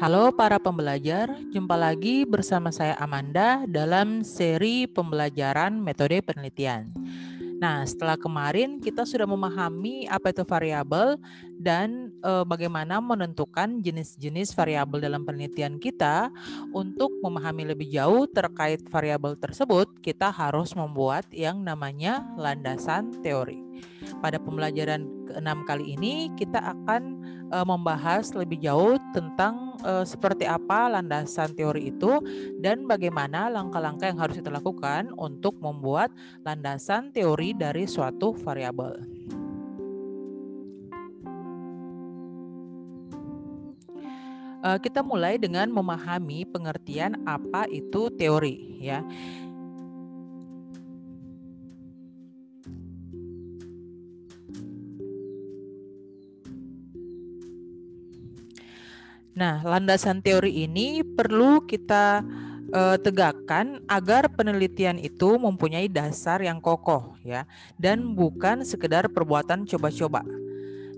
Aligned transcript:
Halo 0.00 0.32
para 0.32 0.56
pembelajar, 0.56 1.28
jumpa 1.52 1.76
lagi 1.76 2.24
bersama 2.24 2.72
saya 2.72 2.96
Amanda 2.96 3.68
dalam 3.68 4.24
seri 4.24 4.88
pembelajaran 4.88 5.76
metode 5.76 6.24
penelitian. 6.24 6.88
Nah, 7.60 7.84
setelah 7.84 8.16
kemarin 8.16 8.80
kita 8.80 9.04
sudah 9.04 9.28
memahami 9.28 10.08
apa 10.08 10.32
itu 10.32 10.40
variabel 10.48 11.20
dan 11.60 12.16
e, 12.24 12.32
bagaimana 12.48 12.96
menentukan 13.04 13.84
jenis-jenis 13.84 14.56
variabel 14.56 15.04
dalam 15.04 15.20
penelitian 15.28 15.76
kita. 15.76 16.32
Untuk 16.72 17.12
memahami 17.20 17.68
lebih 17.76 17.92
jauh 17.92 18.24
terkait 18.24 18.80
variabel 18.88 19.36
tersebut, 19.36 20.00
kita 20.00 20.32
harus 20.32 20.72
membuat 20.72 21.28
yang 21.28 21.60
namanya 21.60 22.24
landasan 22.40 23.20
teori. 23.20 23.60
Pada 24.18 24.42
pembelajaran 24.42 25.06
keenam 25.30 25.62
kali 25.62 25.94
ini, 25.94 26.34
kita 26.34 26.58
akan 26.58 27.22
e, 27.54 27.58
membahas 27.62 28.34
lebih 28.34 28.58
jauh 28.58 28.98
tentang 29.14 29.70
uh, 29.84 30.04
seperti 30.04 30.44
apa 30.44 30.88
landasan 30.88 31.52
teori 31.56 31.92
itu 31.92 32.20
dan 32.60 32.84
bagaimana 32.84 33.48
langkah-langkah 33.48 34.12
yang 34.12 34.20
harus 34.20 34.36
kita 34.38 34.52
lakukan 34.52 35.12
untuk 35.16 35.56
membuat 35.60 36.12
landasan 36.44 37.12
teori 37.12 37.56
dari 37.56 37.84
suatu 37.88 38.36
variabel. 38.36 39.00
Uh, 44.60 44.76
kita 44.76 45.00
mulai 45.00 45.40
dengan 45.40 45.72
memahami 45.72 46.44
pengertian 46.44 47.16
apa 47.24 47.64
itu 47.72 48.12
teori 48.12 48.76
ya. 48.76 49.00
Nah, 59.40 59.64
landasan 59.64 60.20
teori 60.20 60.68
ini 60.68 61.00
perlu 61.00 61.64
kita 61.64 62.20
uh, 62.76 63.00
tegakkan 63.00 63.80
agar 63.88 64.28
penelitian 64.28 65.00
itu 65.00 65.40
mempunyai 65.40 65.88
dasar 65.88 66.44
yang 66.44 66.60
kokoh 66.60 67.16
ya 67.24 67.48
dan 67.80 68.12
bukan 68.12 68.68
sekedar 68.68 69.08
perbuatan 69.08 69.64
coba-coba. 69.64 70.20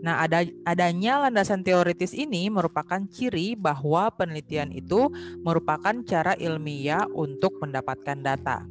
Nah, 0.02 0.26
ada 0.26 0.42
adanya 0.66 1.22
landasan 1.22 1.62
teoritis 1.62 2.10
ini 2.10 2.50
merupakan 2.50 2.98
ciri 3.06 3.54
bahwa 3.54 4.10
penelitian 4.10 4.74
itu 4.74 5.06
merupakan 5.46 5.94
cara 6.02 6.34
ilmiah 6.34 7.06
untuk 7.14 7.62
mendapatkan 7.62 8.18
data. 8.18 8.66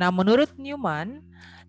Nah, 0.00 0.08
menurut 0.08 0.48
Newman, 0.56 1.20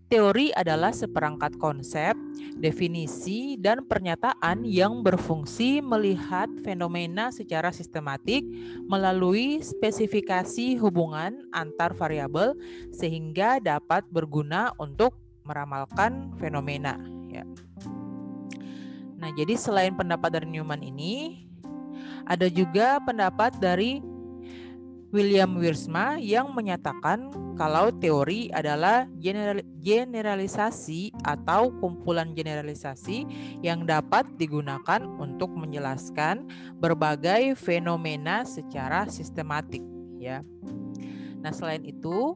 Teori 0.06 0.54
adalah 0.54 0.94
seperangkat 0.94 1.58
konsep, 1.58 2.14
definisi, 2.62 3.58
dan 3.58 3.90
pernyataan 3.90 4.62
yang 4.62 5.02
berfungsi 5.02 5.82
melihat 5.82 6.46
fenomena 6.62 7.34
secara 7.34 7.74
sistematik 7.74 8.46
melalui 8.86 9.66
spesifikasi 9.66 10.78
hubungan 10.78 11.50
antar 11.50 11.98
variabel 11.98 12.54
sehingga 12.94 13.58
dapat 13.58 14.06
berguna 14.14 14.70
untuk 14.78 15.18
meramalkan 15.42 16.30
fenomena. 16.38 17.02
Ya. 17.34 17.42
Nah, 19.18 19.34
jadi 19.34 19.58
selain 19.58 19.98
pendapat 19.98 20.38
dari 20.38 20.46
Newman 20.54 20.86
ini, 20.86 21.50
ada 22.30 22.46
juga 22.46 23.02
pendapat 23.02 23.58
dari 23.58 24.06
William 25.16 25.56
Wiersma 25.56 26.20
yang 26.20 26.52
menyatakan 26.52 27.32
kalau 27.56 27.88
teori 27.88 28.52
adalah 28.52 29.08
general, 29.24 29.64
generalisasi 29.80 31.16
atau 31.24 31.72
kumpulan 31.80 32.36
generalisasi 32.36 33.24
yang 33.64 33.88
dapat 33.88 34.28
digunakan 34.36 35.00
untuk 35.16 35.56
menjelaskan 35.56 36.52
berbagai 36.84 37.56
fenomena 37.56 38.44
secara 38.44 39.08
sistematik 39.08 39.80
ya. 40.20 40.44
Nah, 41.40 41.56
selain 41.56 41.88
itu 41.88 42.36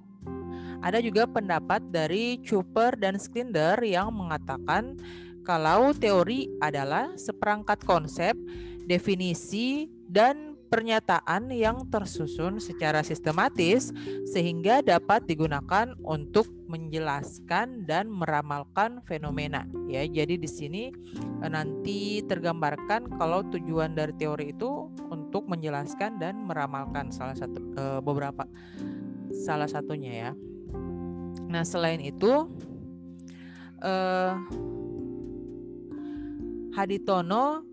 ada 0.79 1.03
juga 1.03 1.28
pendapat 1.28 1.84
dari 1.91 2.40
Cooper 2.47 2.96
dan 2.96 3.19
Slinder 3.19 3.75
yang 3.84 4.16
mengatakan 4.16 4.96
kalau 5.44 5.91
teori 5.91 6.47
adalah 6.63 7.11
seperangkat 7.19 7.84
konsep, 7.84 8.40
definisi, 8.88 9.91
dan 10.07 10.48
pernyataan 10.69 11.50
yang 11.50 11.90
tersusun 11.90 12.62
secara 12.62 13.02
sistematis 13.02 13.90
sehingga 14.30 14.85
dapat 14.85 15.25
digunakan 15.25 15.97
untuk 16.06 16.46
menjelaskan 16.69 17.90
dan 17.90 18.07
meramalkan 18.07 19.02
fenomena 19.03 19.66
ya. 19.90 20.06
Jadi 20.06 20.38
di 20.38 20.50
sini 20.50 20.94
eh, 21.41 21.50
nanti 21.50 22.22
tergambarkan 22.24 23.18
kalau 23.18 23.41
tujuan 23.50 23.97
dari 23.97 24.13
teori 24.13 24.53
itu 24.53 24.94
untuk 25.09 25.50
menjelaskan 25.50 26.22
dan 26.22 26.46
meramalkan 26.46 27.09
salah 27.09 27.34
satu 27.34 27.58
eh, 27.58 28.00
beberapa 28.06 28.46
salah 29.34 29.68
satunya 29.68 30.29
ya. 30.29 30.31
Nah, 31.50 31.66
selain 31.66 32.00
itu 32.00 32.46
eh 33.81 34.34
Haditono 36.69 37.66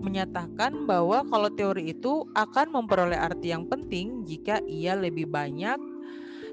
menyatakan 0.00 0.86
bahwa 0.86 1.26
kalau 1.26 1.50
teori 1.50 1.92
itu 1.92 2.26
akan 2.34 2.72
memperoleh 2.72 3.18
arti 3.18 3.50
yang 3.50 3.66
penting 3.66 4.22
jika 4.24 4.62
ia 4.64 4.94
lebih 4.94 5.26
banyak 5.28 5.78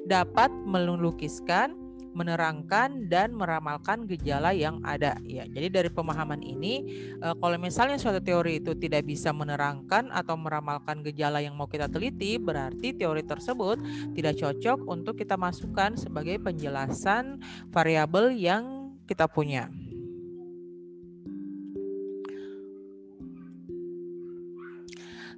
dapat 0.06 0.54
melukiskan, 0.54 1.74
menerangkan 2.16 3.12
dan 3.12 3.36
meramalkan 3.36 4.08
gejala 4.08 4.56
yang 4.56 4.80
ada 4.88 5.20
ya. 5.28 5.44
Jadi 5.44 5.68
dari 5.68 5.90
pemahaman 5.92 6.40
ini 6.40 6.88
eh, 7.20 7.36
kalau 7.36 7.58
misalnya 7.60 8.00
suatu 8.00 8.24
teori 8.24 8.64
itu 8.64 8.72
tidak 8.78 9.04
bisa 9.04 9.36
menerangkan 9.36 10.08
atau 10.16 10.40
meramalkan 10.40 11.04
gejala 11.04 11.44
yang 11.44 11.60
mau 11.60 11.68
kita 11.68 11.92
teliti, 11.92 12.40
berarti 12.40 12.96
teori 12.96 13.22
tersebut 13.26 13.78
tidak 14.16 14.40
cocok 14.40 14.80
untuk 14.88 15.20
kita 15.20 15.36
masukkan 15.36 16.00
sebagai 16.00 16.40
penjelasan 16.40 17.44
variabel 17.74 18.32
yang 18.32 18.96
kita 19.06 19.28
punya. 19.28 19.68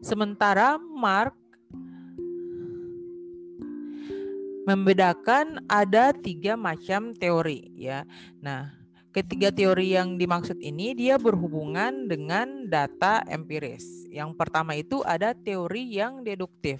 Sementara 0.08 0.80
Mark 0.80 1.36
membedakan 4.64 5.60
ada 5.68 6.16
tiga 6.16 6.56
macam 6.56 7.12
teori 7.12 7.76
ya. 7.76 8.08
Nah, 8.40 8.72
ketiga 9.12 9.52
teori 9.52 10.00
yang 10.00 10.16
dimaksud 10.16 10.64
ini 10.64 10.96
dia 10.96 11.20
berhubungan 11.20 12.08
dengan 12.08 12.72
data 12.72 13.20
empiris. 13.28 14.08
Yang 14.08 14.32
pertama 14.40 14.80
itu 14.80 15.04
ada 15.04 15.36
teori 15.36 16.00
yang 16.00 16.24
deduktif, 16.24 16.80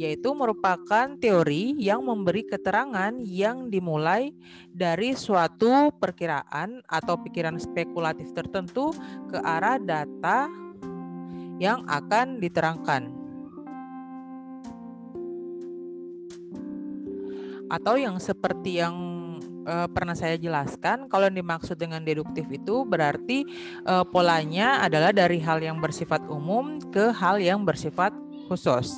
yaitu 0.00 0.32
merupakan 0.32 1.12
teori 1.20 1.76
yang 1.76 2.08
memberi 2.08 2.40
keterangan 2.48 3.20
yang 3.20 3.68
dimulai 3.68 4.32
dari 4.72 5.12
suatu 5.12 5.92
perkiraan 6.00 6.80
atau 6.88 7.20
pikiran 7.20 7.60
spekulatif 7.60 8.32
tertentu 8.32 8.96
ke 9.28 9.36
arah 9.44 9.76
data 9.76 10.65
yang 11.56 11.84
akan 11.88 12.40
diterangkan. 12.40 13.12
Atau 17.66 17.98
yang 17.98 18.22
seperti 18.22 18.78
yang 18.78 18.94
uh, 19.66 19.90
pernah 19.90 20.14
saya 20.14 20.38
jelaskan, 20.38 21.10
kalau 21.10 21.26
yang 21.26 21.42
dimaksud 21.42 21.74
dengan 21.74 22.06
deduktif 22.06 22.46
itu 22.46 22.86
berarti 22.86 23.42
uh, 23.84 24.06
polanya 24.06 24.80
adalah 24.86 25.10
dari 25.10 25.42
hal 25.42 25.58
yang 25.58 25.82
bersifat 25.82 26.22
umum 26.30 26.78
ke 26.94 27.10
hal 27.10 27.42
yang 27.42 27.66
bersifat 27.66 28.14
khusus. 28.46 28.94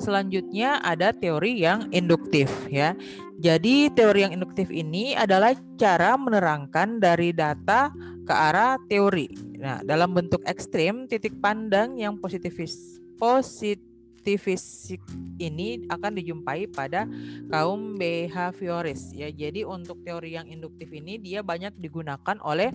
Selanjutnya 0.00 0.80
ada 0.82 1.12
teori 1.14 1.62
yang 1.62 1.86
induktif 1.92 2.48
ya. 2.66 2.96
Jadi 3.42 3.90
teori 3.90 4.24
yang 4.26 4.34
induktif 4.38 4.70
ini 4.70 5.18
adalah 5.18 5.52
cara 5.74 6.14
menerangkan 6.14 7.02
dari 7.02 7.34
data 7.34 7.90
ke 8.22 8.34
arah 8.34 8.78
teori. 8.86 9.30
Nah, 9.58 9.82
dalam 9.86 10.14
bentuk 10.14 10.42
ekstrim, 10.46 11.06
titik 11.06 11.38
pandang 11.38 11.94
yang 11.98 12.18
positivis 12.18 12.98
positivis 13.22 14.90
ini 15.38 15.86
akan 15.86 16.18
dijumpai 16.18 16.66
pada 16.70 17.06
kaum 17.46 17.94
behavioris 17.94 19.14
ya. 19.14 19.30
Jadi 19.30 19.62
untuk 19.62 20.02
teori 20.02 20.34
yang 20.34 20.50
induktif 20.50 20.90
ini 20.90 21.22
dia 21.22 21.42
banyak 21.46 21.74
digunakan 21.78 22.38
oleh 22.42 22.74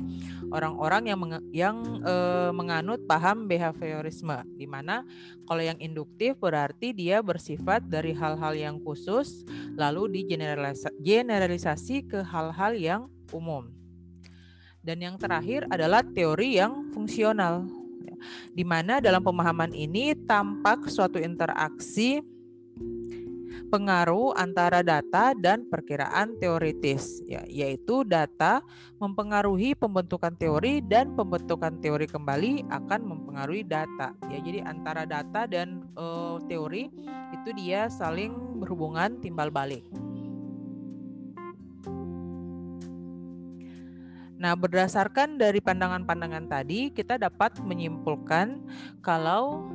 orang-orang 0.52 1.12
yang 1.12 1.20
meng 1.20 1.36
yang 1.52 1.76
e, 2.04 2.16
menganut 2.56 3.04
paham 3.04 3.52
behaviorisme 3.52 4.44
di 4.56 4.64
mana 4.64 5.04
kalau 5.44 5.64
yang 5.64 5.80
induktif 5.84 6.40
berarti 6.40 6.96
dia 6.96 7.20
bersifat 7.20 7.84
dari 7.88 8.16
hal-hal 8.16 8.56
yang 8.56 8.80
khusus 8.84 9.44
lalu 9.76 10.24
digeneralisasi 10.24 12.08
ke 12.08 12.24
hal-hal 12.24 12.72
yang 12.76 13.02
umum. 13.36 13.77
Dan 14.88 15.04
yang 15.04 15.20
terakhir 15.20 15.68
adalah 15.68 16.00
teori 16.00 16.56
yang 16.56 16.96
fungsional, 16.96 17.68
di 18.56 18.64
mana 18.64 19.04
dalam 19.04 19.20
pemahaman 19.20 19.76
ini 19.76 20.16
tampak 20.16 20.88
suatu 20.88 21.20
interaksi 21.20 22.24
pengaruh 23.68 24.32
antara 24.40 24.80
data 24.80 25.36
dan 25.36 25.68
perkiraan 25.68 26.40
teoritis, 26.40 27.20
ya, 27.28 27.44
yaitu 27.52 28.08
data 28.08 28.64
mempengaruhi 28.96 29.76
pembentukan 29.76 30.32
teori 30.40 30.80
dan 30.80 31.12
pembentukan 31.20 31.76
teori 31.84 32.08
kembali 32.08 32.72
akan 32.72 33.02
mempengaruhi 33.04 33.68
data. 33.68 34.16
Ya, 34.32 34.40
jadi 34.40 34.64
antara 34.64 35.04
data 35.04 35.52
dan 35.52 35.84
uh, 36.00 36.40
teori 36.48 36.88
itu 37.36 37.50
dia 37.60 37.92
saling 37.92 38.32
berhubungan 38.64 39.20
timbal 39.20 39.52
balik. 39.52 39.84
Nah, 44.38 44.54
berdasarkan 44.54 45.42
dari 45.42 45.58
pandangan-pandangan 45.58 46.46
tadi, 46.46 46.94
kita 46.94 47.18
dapat 47.18 47.58
menyimpulkan 47.58 48.62
kalau 49.02 49.66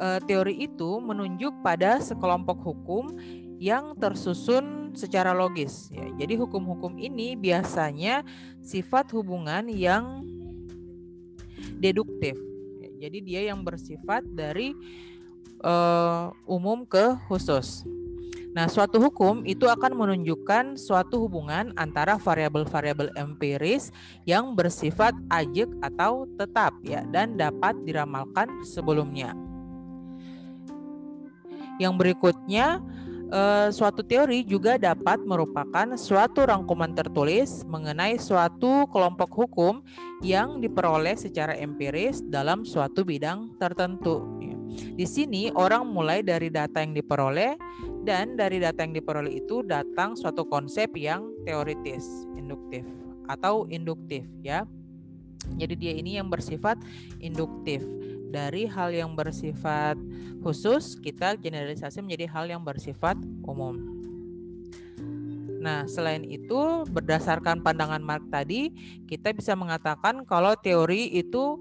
e, 0.00 0.06
teori 0.24 0.64
itu 0.64 0.96
menunjuk 1.04 1.52
pada 1.60 2.00
sekelompok 2.00 2.64
hukum 2.64 3.12
yang 3.60 3.92
tersusun 4.00 4.96
secara 4.96 5.36
logis. 5.36 5.92
Ya, 5.92 6.08
jadi 6.24 6.40
hukum-hukum 6.40 6.96
ini 6.96 7.36
biasanya 7.36 8.24
sifat 8.64 9.12
hubungan 9.12 9.68
yang 9.68 10.24
deduktif. 11.76 12.40
Ya, 12.80 12.88
jadi 13.04 13.18
dia 13.20 13.40
yang 13.52 13.60
bersifat 13.60 14.24
dari 14.32 14.72
e, 15.60 15.74
umum 16.48 16.88
ke 16.88 17.20
khusus. 17.28 17.84
Nah, 18.50 18.66
suatu 18.66 18.98
hukum 18.98 19.46
itu 19.46 19.70
akan 19.70 19.94
menunjukkan 19.94 20.74
suatu 20.74 21.22
hubungan 21.22 21.70
antara 21.78 22.18
variabel-variabel 22.18 23.14
empiris 23.14 23.94
yang 24.26 24.58
bersifat 24.58 25.14
ajek 25.30 25.70
atau 25.86 26.26
tetap 26.34 26.74
ya 26.82 27.06
dan 27.14 27.38
dapat 27.38 27.78
diramalkan 27.86 28.50
sebelumnya. 28.66 29.38
Yang 31.78 31.94
berikutnya, 31.96 32.82
eh, 33.30 33.68
suatu 33.70 34.02
teori 34.02 34.42
juga 34.42 34.76
dapat 34.76 35.22
merupakan 35.22 35.94
suatu 35.94 36.42
rangkuman 36.42 36.92
tertulis 36.92 37.62
mengenai 37.70 38.18
suatu 38.18 38.90
kelompok 38.90 39.30
hukum 39.46 39.80
yang 40.26 40.58
diperoleh 40.58 41.14
secara 41.14 41.54
empiris 41.54 42.20
dalam 42.20 42.66
suatu 42.66 43.06
bidang 43.06 43.56
tertentu. 43.62 44.26
Ya. 44.42 44.59
Di 44.80 45.06
sini 45.08 45.48
orang 45.52 45.88
mulai 45.88 46.20
dari 46.24 46.48
data 46.48 46.80
yang 46.80 46.92
diperoleh 46.92 47.56
dan 48.04 48.36
dari 48.36 48.60
data 48.60 48.80
yang 48.84 48.96
diperoleh 48.96 49.40
itu 49.40 49.60
datang 49.64 50.16
suatu 50.16 50.44
konsep 50.48 50.92
yang 50.96 51.32
teoritis, 51.44 52.06
induktif 52.36 52.84
atau 53.28 53.68
induktif 53.70 54.26
ya. 54.42 54.64
Jadi 55.56 55.74
dia 55.76 55.92
ini 55.96 56.16
yang 56.20 56.28
bersifat 56.28 56.76
induktif. 57.22 57.84
Dari 58.30 58.62
hal 58.70 58.94
yang 58.94 59.18
bersifat 59.18 59.98
khusus 60.46 60.94
kita 61.02 61.34
generalisasi 61.34 61.98
menjadi 61.98 62.30
hal 62.30 62.46
yang 62.46 62.62
bersifat 62.62 63.18
umum. 63.42 64.00
Nah, 65.60 65.84
selain 65.84 66.24
itu 66.24 66.88
berdasarkan 66.88 67.60
pandangan 67.60 68.00
Mark 68.00 68.24
tadi, 68.32 68.72
kita 69.04 69.36
bisa 69.36 69.52
mengatakan 69.52 70.24
kalau 70.24 70.56
teori 70.56 71.12
itu 71.12 71.60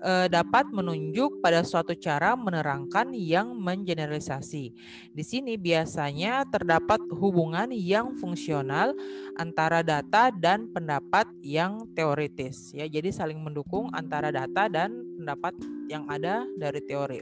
eh, 0.00 0.26
dapat 0.32 0.68
menunjuk 0.72 1.38
pada 1.44 1.60
suatu 1.62 1.92
cara 1.96 2.32
menerangkan 2.34 3.12
yang 3.14 3.52
mengeneralisasi. 3.56 4.64
Di 5.12 5.24
sini 5.24 5.60
biasanya 5.60 6.48
terdapat 6.48 7.00
hubungan 7.12 7.68
yang 7.72 8.16
fungsional 8.16 8.96
antara 9.36 9.84
data 9.84 10.32
dan 10.32 10.72
pendapat 10.72 11.28
yang 11.44 11.86
teoritis 11.92 12.72
ya. 12.72 12.88
Jadi 12.88 13.12
saling 13.12 13.38
mendukung 13.40 13.92
antara 13.92 14.32
data 14.32 14.66
dan 14.66 14.90
pendapat 15.20 15.54
yang 15.86 16.08
ada 16.08 16.44
dari 16.56 16.80
teori. 16.82 17.20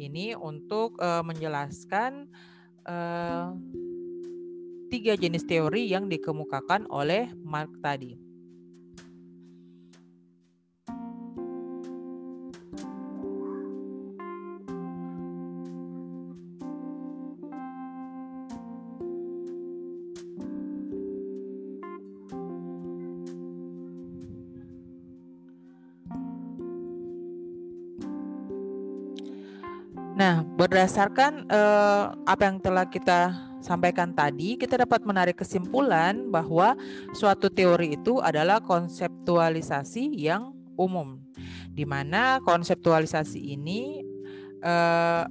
Ini 0.00 0.34
untuk 0.40 0.96
eh, 0.98 1.22
menjelaskan 1.22 2.26
eh, 2.88 3.46
tiga 4.92 5.16
jenis 5.16 5.48
teori 5.48 5.88
yang 5.88 6.04
dikemukakan 6.08 6.84
oleh 6.92 7.32
Mark 7.40 7.80
tadi. 7.80 8.31
Berdasarkan 30.62 31.50
uh, 31.50 32.14
apa 32.22 32.42
yang 32.46 32.62
telah 32.62 32.86
kita 32.86 33.34
sampaikan 33.58 34.14
tadi, 34.14 34.54
kita 34.54 34.78
dapat 34.78 35.02
menarik 35.02 35.42
kesimpulan 35.42 36.30
bahwa 36.30 36.78
suatu 37.18 37.50
teori 37.50 37.98
itu 37.98 38.22
adalah 38.22 38.62
konseptualisasi 38.62 40.22
yang 40.22 40.54
umum, 40.78 41.18
di 41.66 41.82
mana 41.82 42.38
konseptualisasi 42.46 43.42
ini 43.42 44.06
uh, 44.62 45.26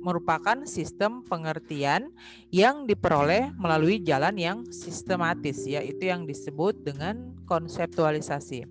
merupakan 0.00 0.64
sistem 0.64 1.20
pengertian 1.28 2.08
yang 2.48 2.88
diperoleh 2.88 3.52
melalui 3.60 4.00
jalan 4.00 4.32
yang 4.40 4.58
sistematis, 4.72 5.68
yaitu 5.68 6.08
yang 6.08 6.24
disebut 6.24 6.72
dengan 6.80 7.36
konseptualisasi. 7.44 8.64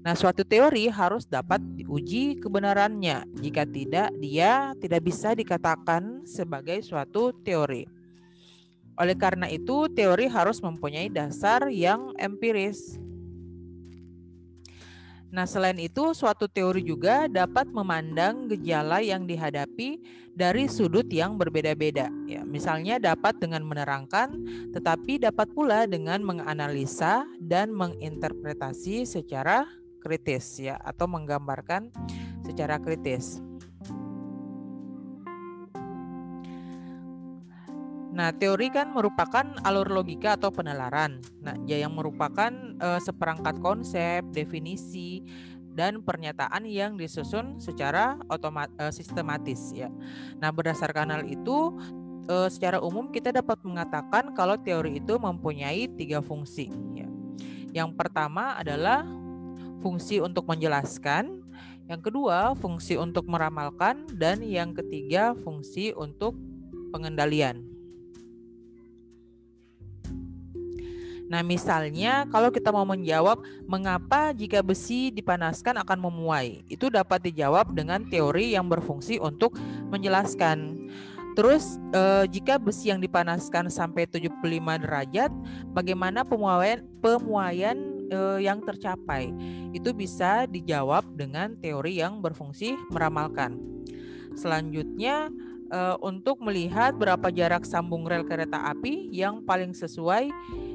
Nah, 0.00 0.16
suatu 0.16 0.48
teori 0.48 0.88
harus 0.88 1.28
dapat 1.28 1.60
diuji 1.76 2.40
kebenarannya. 2.40 3.28
Jika 3.36 3.68
tidak, 3.68 4.08
dia 4.16 4.72
tidak 4.80 5.04
bisa 5.04 5.36
dikatakan 5.36 6.24
sebagai 6.24 6.80
suatu 6.80 7.36
teori. 7.44 7.84
Oleh 8.96 9.16
karena 9.16 9.44
itu, 9.52 9.92
teori 9.92 10.24
harus 10.24 10.64
mempunyai 10.64 11.12
dasar 11.12 11.68
yang 11.68 12.16
empiris. 12.16 12.96
Nah, 15.30 15.44
selain 15.46 15.76
itu, 15.78 16.16
suatu 16.16 16.48
teori 16.48 16.80
juga 16.80 17.28
dapat 17.28 17.68
memandang 17.68 18.50
gejala 18.50 19.04
yang 19.04 19.28
dihadapi 19.28 20.00
dari 20.32 20.64
sudut 20.66 21.06
yang 21.12 21.36
berbeda-beda. 21.36 22.10
Ya, 22.24 22.42
misalnya 22.42 22.96
dapat 22.98 23.38
dengan 23.38 23.62
menerangkan, 23.68 24.32
tetapi 24.74 25.22
dapat 25.22 25.52
pula 25.54 25.84
dengan 25.86 26.24
menganalisa 26.24 27.28
dan 27.38 27.70
menginterpretasi 27.70 29.06
secara 29.06 29.68
kritis 30.00 30.58
ya 30.58 30.80
atau 30.80 31.04
menggambarkan 31.06 31.92
secara 32.42 32.80
kritis. 32.80 33.38
Nah, 38.10 38.34
teori 38.34 38.68
kan 38.74 38.90
merupakan 38.90 39.46
alur 39.62 39.88
logika 39.88 40.34
atau 40.34 40.50
penalaran. 40.50 41.22
Nah, 41.40 41.54
ya 41.64 41.78
yang 41.80 41.94
merupakan 41.94 42.50
e, 42.76 42.88
seperangkat 43.00 43.62
konsep, 43.62 44.26
definisi, 44.34 45.22
dan 45.72 46.02
pernyataan 46.02 46.66
yang 46.66 46.98
disusun 46.98 47.62
secara 47.62 48.18
otomat, 48.26 48.68
e, 48.76 48.90
sistematis 48.90 49.72
ya. 49.72 49.88
Nah, 50.42 50.50
berdasarkan 50.50 51.14
hal 51.14 51.22
itu, 51.30 51.72
e, 52.26 52.50
secara 52.50 52.82
umum 52.82 53.08
kita 53.14 53.30
dapat 53.30 53.62
mengatakan 53.62 54.34
kalau 54.34 54.58
teori 54.58 54.98
itu 54.98 55.14
mempunyai 55.16 55.86
tiga 55.94 56.18
fungsi. 56.20 56.68
Ya. 56.92 57.06
Yang 57.70 57.94
pertama 57.94 58.58
adalah 58.58 59.06
fungsi 59.80 60.20
untuk 60.20 60.46
menjelaskan, 60.46 61.44
yang 61.90 62.00
kedua 62.00 62.54
fungsi 62.54 62.94
untuk 62.94 63.26
meramalkan, 63.26 64.06
dan 64.14 64.44
yang 64.46 64.70
ketiga 64.76 65.34
fungsi 65.42 65.90
untuk 65.96 66.38
pengendalian. 66.94 67.66
Nah, 71.30 71.46
misalnya 71.46 72.26
kalau 72.26 72.50
kita 72.50 72.74
mau 72.74 72.82
menjawab 72.82 73.38
mengapa 73.62 74.34
jika 74.34 74.66
besi 74.66 75.14
dipanaskan 75.14 75.78
akan 75.78 76.10
memuai, 76.10 76.66
itu 76.66 76.90
dapat 76.90 77.22
dijawab 77.30 77.70
dengan 77.70 78.02
teori 78.02 78.58
yang 78.58 78.66
berfungsi 78.66 79.22
untuk 79.22 79.54
menjelaskan. 79.94 80.90
Terus 81.38 81.78
eh, 81.94 82.26
jika 82.34 82.58
besi 82.58 82.90
yang 82.90 82.98
dipanaskan 82.98 83.70
sampai 83.70 84.10
75 84.10 84.42
derajat, 84.82 85.30
bagaimana 85.70 86.26
pemuaian 86.26 86.82
pemuaian 86.98 87.78
uh, 88.12 88.38
yang 88.38 88.60
tercapai. 88.62 89.32
Itu 89.72 89.94
bisa 89.94 90.44
dijawab 90.46 91.16
dengan 91.16 91.56
teori 91.58 92.02
yang 92.02 92.20
berfungsi 92.20 92.76
meramalkan. 92.90 93.56
Selanjutnya 94.34 95.30
uh, 95.70 95.96
untuk 96.02 96.42
melihat 96.42 96.94
berapa 96.98 97.30
jarak 97.30 97.64
sambung 97.64 98.04
rel 98.04 98.26
kereta 98.26 98.70
api 98.70 99.10
yang 99.10 99.42
paling 99.46 99.72
sesuai 99.72 100.30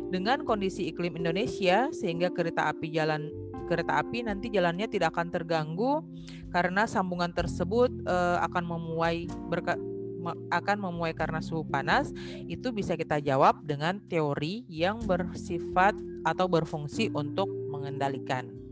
dengan 0.10 0.48
kondisi 0.48 0.90
iklim 0.90 1.20
Indonesia 1.20 1.92
sehingga 1.92 2.32
kereta 2.32 2.72
api 2.72 2.88
jalan 2.92 3.30
kereta 3.66 3.98
api 4.00 4.22
nanti 4.22 4.54
jalannya 4.54 4.86
tidak 4.86 5.18
akan 5.18 5.34
terganggu 5.34 6.06
karena 6.54 6.86
sambungan 6.86 7.34
tersebut 7.34 7.90
uh, 8.06 8.38
akan 8.46 8.64
memuai 8.64 9.26
berka 9.50 9.76
akan 10.52 10.78
memuai 10.78 11.14
karena 11.14 11.40
suhu 11.44 11.66
panas 11.68 12.10
itu 12.50 12.74
bisa 12.74 12.98
kita 12.98 13.22
jawab 13.22 13.62
dengan 13.62 14.02
teori 14.10 14.66
yang 14.66 15.04
bersifat 15.06 15.94
atau 16.26 16.50
berfungsi 16.50 17.14
untuk 17.14 17.48
mengendalikan. 17.70 18.66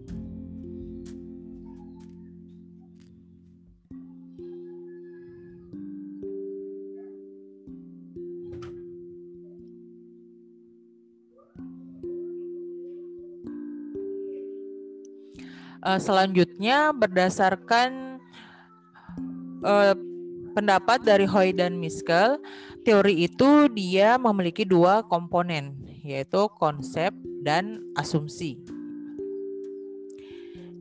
Eh, 15.84 16.00
selanjutnya 16.00 16.96
berdasarkan 16.96 18.24
eh, 19.68 19.96
pendapat 20.54 21.02
dari 21.02 21.26
Hoy 21.26 21.52
dan 21.52 21.82
Miskel, 21.82 22.38
teori 22.86 23.26
itu 23.26 23.68
dia 23.74 24.16
memiliki 24.22 24.64
dua 24.64 25.02
komponen, 25.04 25.74
yaitu 26.06 26.46
konsep 26.62 27.12
dan 27.42 27.82
asumsi. 27.98 28.62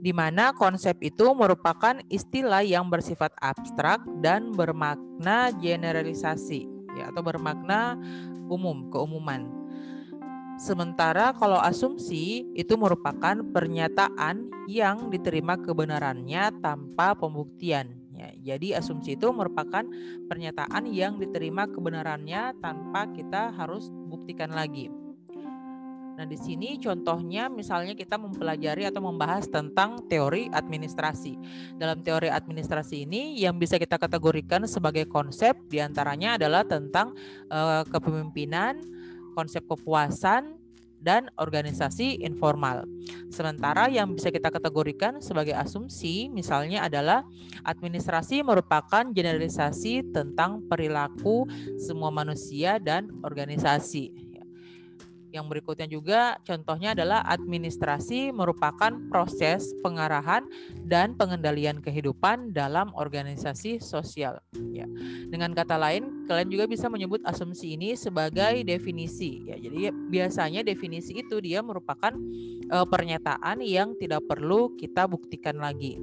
Di 0.03 0.11
mana 0.11 0.51
konsep 0.53 0.99
itu 1.01 1.31
merupakan 1.31 1.95
istilah 2.11 2.67
yang 2.67 2.91
bersifat 2.91 3.33
abstrak 3.39 4.03
dan 4.21 4.51
bermakna 4.53 5.55
generalisasi, 5.57 6.67
ya 6.99 7.15
atau 7.15 7.23
bermakna 7.23 7.97
umum, 8.51 8.91
keumuman. 8.91 9.47
Sementara 10.59 11.33
kalau 11.39 11.57
asumsi 11.59 12.51
itu 12.53 12.75
merupakan 12.77 13.41
pernyataan 13.41 14.51
yang 14.67 15.09
diterima 15.09 15.57
kebenarannya 15.59 16.51
tanpa 16.61 17.15
pembuktian. 17.17 18.02
Ya, 18.23 18.55
jadi 18.55 18.79
asumsi 18.79 19.19
itu 19.19 19.27
merupakan 19.35 19.83
pernyataan 20.31 20.87
yang 20.95 21.19
diterima 21.19 21.67
kebenarannya 21.67 22.55
tanpa 22.63 23.11
kita 23.11 23.51
harus 23.51 23.91
buktikan 23.91 24.55
lagi. 24.55 24.87
Nah, 26.13 26.29
di 26.29 26.39
sini 26.39 26.79
contohnya 26.79 27.51
misalnya 27.51 27.99
kita 27.99 28.21
mempelajari 28.21 28.87
atau 28.87 29.03
membahas 29.03 29.49
tentang 29.51 30.07
teori 30.07 30.47
administrasi. 30.55 31.35
Dalam 31.81 32.05
teori 32.05 32.31
administrasi 32.31 33.09
ini 33.09 33.43
yang 33.43 33.59
bisa 33.59 33.75
kita 33.75 33.99
kategorikan 33.99 34.63
sebagai 34.71 35.09
konsep 35.11 35.59
di 35.67 35.83
antaranya 35.83 36.39
adalah 36.39 36.63
tentang 36.63 37.17
uh, 37.51 37.83
kepemimpinan, 37.91 38.79
konsep 39.35 39.67
kepuasan, 39.67 40.62
dan 41.03 41.29
organisasi 41.37 42.23
informal. 42.23 42.87
Sementara 43.29 43.91
yang 43.91 44.15
bisa 44.15 44.31
kita 44.31 44.49
kategorikan 44.55 45.19
sebagai 45.19 45.53
asumsi 45.59 46.31
misalnya 46.31 46.87
adalah 46.87 47.27
administrasi 47.67 48.47
merupakan 48.47 49.03
generalisasi 49.11 50.15
tentang 50.15 50.63
perilaku 50.71 51.51
semua 51.83 52.15
manusia 52.15 52.79
dan 52.79 53.11
organisasi. 53.27 54.32
Yang 55.33 55.47
berikutnya 55.49 55.89
juga 55.89 56.37
contohnya 56.45 56.93
adalah 56.93 57.25
administrasi 57.25 58.37
merupakan 58.37 58.93
proses 59.09 59.73
pengarahan 59.81 60.45
dan 60.85 61.17
pengendalian 61.17 61.81
kehidupan 61.81 62.53
dalam 62.53 62.93
organisasi 62.93 63.81
sosial. 63.81 64.45
Ya. 64.77 64.85
Dengan 65.33 65.57
kata 65.57 65.81
lain, 65.81 66.29
kalian 66.29 66.53
juga 66.53 66.69
bisa 66.69 66.93
menyebut 66.93 67.25
asumsi 67.25 67.81
ini 67.81 67.97
sebagai 67.97 68.61
definisi. 68.61 69.49
Ya, 69.49 69.57
jadi 69.57 69.89
biasanya 70.13 70.61
definisi 70.61 71.25
itu 71.25 71.41
dia 71.41 71.65
merupakan 71.65 72.13
uh, 72.69 72.85
pernyataan 72.85 73.65
yang 73.65 73.97
tidak 73.97 74.21
perlu 74.29 74.77
kita 74.77 75.09
buktikan 75.09 75.57
lagi. 75.57 75.97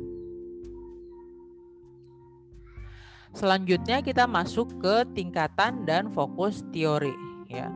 Selanjutnya 3.29 4.01
kita 4.01 4.25
masuk 4.25 4.81
ke 4.81 5.05
tingkatan 5.13 5.85
dan 5.85 6.09
fokus 6.09 6.65
teori 6.73 7.13
ya. 7.49 7.67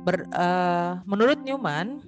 Ber, 0.00 0.24
uh, 0.32 1.00
menurut 1.04 1.40
Newman, 1.44 2.00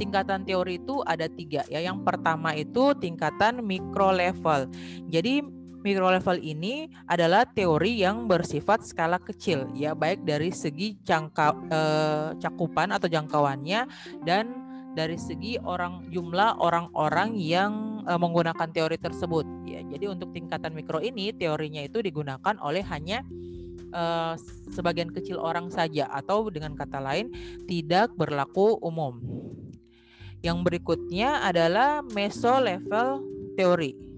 tingkatan 0.00 0.48
teori 0.48 0.80
itu 0.80 1.04
ada 1.04 1.28
tiga 1.28 1.60
ya. 1.68 1.84
Yang 1.84 2.00
pertama 2.08 2.56
itu 2.56 2.96
tingkatan 2.96 3.60
mikro 3.60 4.16
level. 4.16 4.64
Jadi 5.12 5.44
mikro 5.84 6.08
level 6.08 6.40
ini 6.40 6.88
adalah 7.08 7.44
teori 7.44 8.00
yang 8.00 8.24
bersifat 8.24 8.84
skala 8.84 9.20
kecil 9.20 9.68
ya, 9.76 9.92
baik 9.92 10.24
dari 10.24 10.52
segi 10.52 10.96
jangka 11.04 11.46
uh, 11.68 12.28
cakupan 12.40 12.96
atau 12.96 13.08
jangkauannya 13.08 13.84
dan 14.24 14.70
dari 14.90 15.14
segi 15.14 15.54
orang 15.62 16.10
jumlah 16.10 16.58
orang-orang 16.58 17.38
yang 17.38 18.02
uh, 18.10 18.18
menggunakan 18.18 18.68
teori 18.74 18.98
tersebut 18.98 19.46
ya. 19.68 19.80
Jadi 19.86 20.04
untuk 20.10 20.34
tingkatan 20.34 20.74
mikro 20.74 20.98
ini 20.98 21.30
teorinya 21.30 21.84
itu 21.84 22.02
digunakan 22.02 22.54
oleh 22.58 22.82
hanya 22.90 23.22
uh, 23.92 24.34
sebagian 24.70 25.10
kecil 25.10 25.38
orang 25.38 25.68
saja 25.70 26.08
atau 26.10 26.48
dengan 26.48 26.74
kata 26.74 26.98
lain 26.98 27.30
tidak 27.66 28.14
berlaku 28.14 28.78
umum. 28.82 29.20
Yang 30.40 30.58
berikutnya 30.64 31.44
adalah 31.44 32.00
meso 32.00 32.56
level 32.56 33.24
teori. 33.54 34.10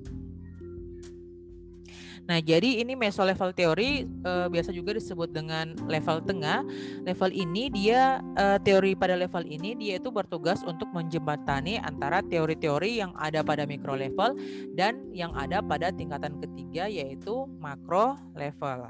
Nah, 2.23 2.39
jadi 2.39 2.79
ini 2.87 2.95
meso 2.95 3.27
level 3.27 3.51
teori 3.51 4.07
uh, 4.23 4.47
biasa 4.47 4.71
juga 4.71 4.95
disebut 4.95 5.35
dengan 5.35 5.75
level 5.91 6.23
tengah. 6.23 6.63
Level 7.03 7.31
ini 7.35 7.67
dia 7.67 8.23
uh, 8.39 8.63
teori 8.63 8.95
pada 8.95 9.19
level 9.19 9.43
ini 9.43 9.75
dia 9.75 9.99
itu 9.99 10.15
bertugas 10.15 10.63
untuk 10.63 10.87
menjembatani 10.95 11.83
antara 11.83 12.23
teori-teori 12.23 13.03
yang 13.03 13.11
ada 13.19 13.43
pada 13.43 13.67
mikro 13.67 13.99
level 13.99 14.39
dan 14.79 15.03
yang 15.11 15.35
ada 15.35 15.59
pada 15.59 15.91
tingkatan 15.91 16.39
ketiga 16.39 16.87
yaitu 16.87 17.51
makro 17.59 18.15
level. 18.39 18.87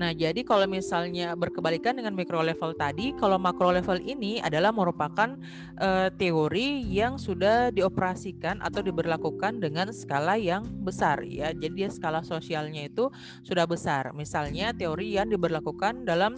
Nah, 0.00 0.16
jadi 0.16 0.40
kalau 0.48 0.64
misalnya 0.64 1.36
berkebalikan 1.36 1.92
dengan 1.92 2.16
mikro 2.16 2.40
level 2.40 2.72
tadi, 2.72 3.12
kalau 3.20 3.36
makro 3.36 3.68
level 3.68 4.00
ini 4.00 4.40
adalah 4.40 4.72
merupakan 4.72 5.36
uh, 5.76 6.08
teori 6.16 6.88
yang 6.88 7.20
sudah 7.20 7.68
dioperasikan 7.68 8.64
atau 8.64 8.80
diberlakukan 8.80 9.60
dengan 9.60 9.92
skala 9.92 10.40
yang 10.40 10.64
besar 10.80 11.20
ya. 11.28 11.52
Jadi 11.52 11.84
dia 11.84 11.92
skala 11.92 12.24
sosialnya 12.24 12.88
itu 12.88 13.12
sudah 13.44 13.68
besar. 13.68 14.16
Misalnya 14.16 14.72
teori 14.72 15.20
yang 15.20 15.28
diberlakukan 15.28 16.08
dalam 16.08 16.32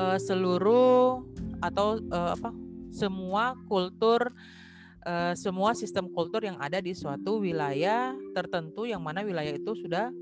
uh, 0.00 0.16
seluruh 0.16 1.20
atau 1.60 2.00
uh, 2.08 2.32
apa 2.32 2.48
semua 2.88 3.60
kultur 3.68 4.32
semua 5.34 5.74
sistem 5.74 6.06
kultur 6.14 6.46
yang 6.46 6.54
ada 6.62 6.78
di 6.78 6.94
suatu 6.94 7.42
wilayah 7.42 8.14
tertentu 8.38 8.86
yang 8.86 9.02
mana 9.02 9.26
wilayah 9.26 9.50
itu 9.50 9.74
sudah 9.74 10.14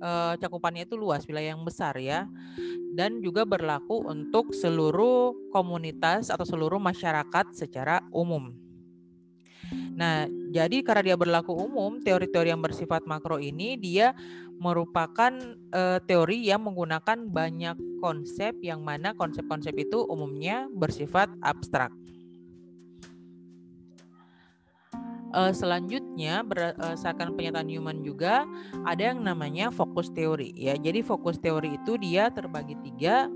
uh, 0.00 0.34
cakupannya 0.38 0.86
itu 0.86 0.94
luas, 0.98 1.26
wilayah 1.28 1.54
yang 1.54 1.62
besar 1.66 1.94
ya. 1.98 2.26
Dan 2.94 3.22
juga 3.22 3.46
berlaku 3.46 4.02
untuk 4.08 4.50
seluruh 4.56 5.36
komunitas 5.54 6.32
atau 6.32 6.42
seluruh 6.42 6.82
masyarakat 6.82 7.54
secara 7.54 8.02
umum. 8.10 8.50
Nah, 9.98 10.24
jadi 10.54 10.80
karena 10.80 11.12
dia 11.12 11.16
berlaku 11.18 11.52
umum, 11.52 12.00
teori-teori 12.00 12.48
yang 12.48 12.62
bersifat 12.64 13.04
makro 13.04 13.36
ini 13.36 13.76
dia 13.76 14.16
merupakan 14.58 15.30
uh, 15.70 15.98
teori 16.02 16.42
yang 16.48 16.64
menggunakan 16.66 17.28
banyak 17.30 17.76
konsep 18.02 18.58
yang 18.64 18.82
mana 18.82 19.14
konsep-konsep 19.14 19.74
itu 19.76 20.02
umumnya 20.08 20.66
bersifat 20.72 21.30
abstrak. 21.44 21.94
Uh, 25.32 25.52
selanjutnya 25.52 26.44
berdasarkan 26.44 27.34
pernyataan 27.36 27.68
Newman 27.68 28.00
juga 28.04 28.44
ada 28.84 29.12
yang 29.12 29.24
namanya 29.24 29.72
fokus 29.72 30.12
teori 30.12 30.52
ya. 30.56 30.76
Jadi 30.76 31.00
fokus 31.04 31.40
teori 31.40 31.76
itu 31.76 31.96
dia 32.00 32.32
terbagi 32.32 32.76
tiga 32.84 33.28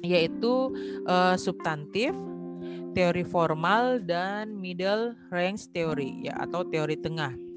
yaitu 0.00 0.72
uh, 1.04 1.36
substantif, 1.36 2.14
teori 2.96 3.26
formal 3.26 4.00
dan 4.00 4.56
middle 4.56 5.12
range 5.28 5.68
teori 5.74 6.24
ya 6.24 6.34
atau 6.40 6.64
teori 6.64 6.96
tengah. 6.96 7.49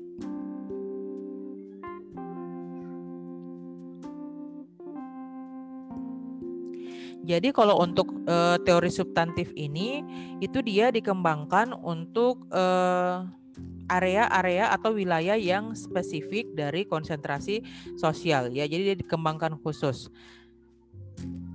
Jadi 7.24 7.56
kalau 7.56 7.80
untuk 7.80 8.12
uh, 8.28 8.60
teori 8.68 8.92
substantif 8.92 9.56
ini 9.56 10.04
itu 10.44 10.60
dia 10.60 10.92
dikembangkan 10.92 11.72
untuk 11.72 12.44
area 12.52 13.32
area-area 13.92 14.72
atau 14.72 14.96
wilayah 14.96 15.36
yang 15.36 15.76
spesifik 15.76 16.52
dari 16.56 16.88
konsentrasi 16.88 17.62
sosial 18.00 18.50
ya. 18.52 18.64
Jadi 18.68 18.94
dia 18.94 18.98
dikembangkan 18.98 19.60
khusus. 19.60 20.08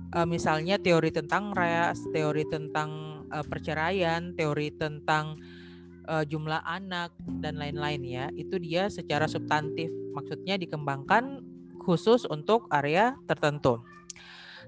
Uh, 0.09 0.25
misalnya 0.25 0.81
teori 0.81 1.13
tentang 1.13 1.53
ras, 1.53 2.01
teori 2.09 2.45
tentang 2.49 3.21
uh, 3.29 3.45
perceraian, 3.45 4.33
teori 4.33 4.73
tentang 4.73 5.37
uh, 6.09 6.25
jumlah 6.25 6.65
anak 6.65 7.13
dan 7.41 7.61
lain-lain 7.61 8.01
ya. 8.01 8.25
Itu 8.33 8.57
dia 8.57 8.89
secara 8.89 9.29
substantif. 9.29 9.93
Maksudnya 10.17 10.57
dikembangkan 10.57 11.45
khusus 11.81 12.25
untuk 12.25 12.65
area 12.73 13.17
tertentu. 13.29 13.81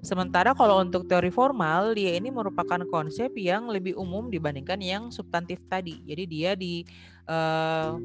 Sementara 0.02 0.58
kalau 0.58 0.82
untuk 0.82 1.06
teori 1.06 1.30
formal, 1.30 1.94
dia 1.94 2.18
ini 2.18 2.34
merupakan 2.34 2.82
konsep 2.90 3.38
yang 3.38 3.70
lebih 3.70 3.94
umum 3.94 4.34
dibandingkan 4.34 4.82
yang 4.82 5.14
substantif 5.14 5.62
tadi. 5.70 6.02
Jadi 6.02 6.24
dia 6.26 6.58
di 6.58 6.82
uh, 7.30 8.02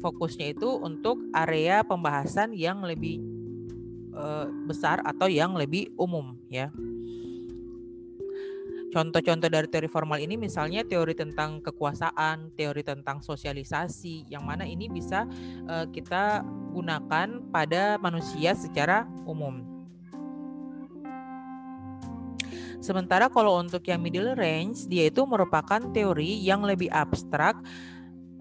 fokusnya 0.00 0.56
itu 0.56 0.80
untuk 0.80 1.20
area 1.36 1.84
pembahasan 1.84 2.56
yang 2.56 2.80
lebih 2.80 3.20
uh, 4.16 4.48
besar 4.64 5.04
atau 5.04 5.28
yang 5.28 5.52
lebih 5.52 5.92
umum 6.00 6.40
ya. 6.48 6.72
Contoh-contoh 8.96 9.52
dari 9.52 9.68
teori 9.68 9.92
formal 9.92 10.16
ini 10.24 10.40
misalnya 10.40 10.80
teori 10.80 11.12
tentang 11.12 11.60
kekuasaan, 11.60 12.56
teori 12.56 12.80
tentang 12.80 13.20
sosialisasi, 13.20 14.32
yang 14.32 14.48
mana 14.48 14.64
ini 14.64 14.88
bisa 14.88 15.28
uh, 15.68 15.84
kita 15.92 16.40
gunakan 16.72 17.44
pada 17.52 18.00
manusia 18.00 18.56
secara 18.56 19.04
umum. 19.28 19.75
Sementara 22.80 23.32
kalau 23.32 23.58
untuk 23.58 23.84
yang 23.88 24.02
middle 24.04 24.36
range, 24.36 24.86
dia 24.86 25.08
itu 25.08 25.24
merupakan 25.24 25.80
teori 25.90 26.38
yang 26.40 26.62
lebih 26.62 26.92
abstrak 26.92 27.56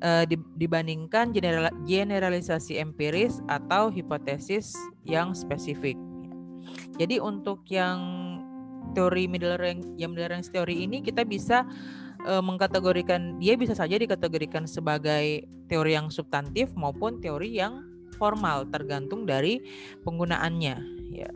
uh, 0.04 0.24
dibandingkan 0.58 1.32
general, 1.32 1.72
generalisasi 1.88 2.78
empiris 2.80 3.40
atau 3.48 3.88
hipotesis 3.90 4.76
yang 5.08 5.32
spesifik. 5.32 5.96
Jadi 6.96 7.22
untuk 7.22 7.64
yang 7.70 8.00
teori 8.96 9.28
middle 9.28 9.60
range, 9.60 9.84
yang 10.00 10.16
middle 10.16 10.32
range 10.32 10.50
teori 10.52 10.88
ini 10.88 11.04
kita 11.04 11.28
bisa 11.28 11.68
uh, 12.24 12.44
mengkategorikan 12.44 13.38
dia 13.42 13.60
bisa 13.60 13.76
saja 13.76 14.00
dikategorikan 14.00 14.66
sebagai 14.66 15.46
teori 15.68 15.98
yang 15.98 16.08
substantif 16.14 16.72
maupun 16.78 17.20
teori 17.20 17.58
yang 17.58 17.84
formal 18.16 18.64
tergantung 18.72 19.28
dari 19.28 19.60
penggunaannya 20.08 20.76
ya. 21.12 21.32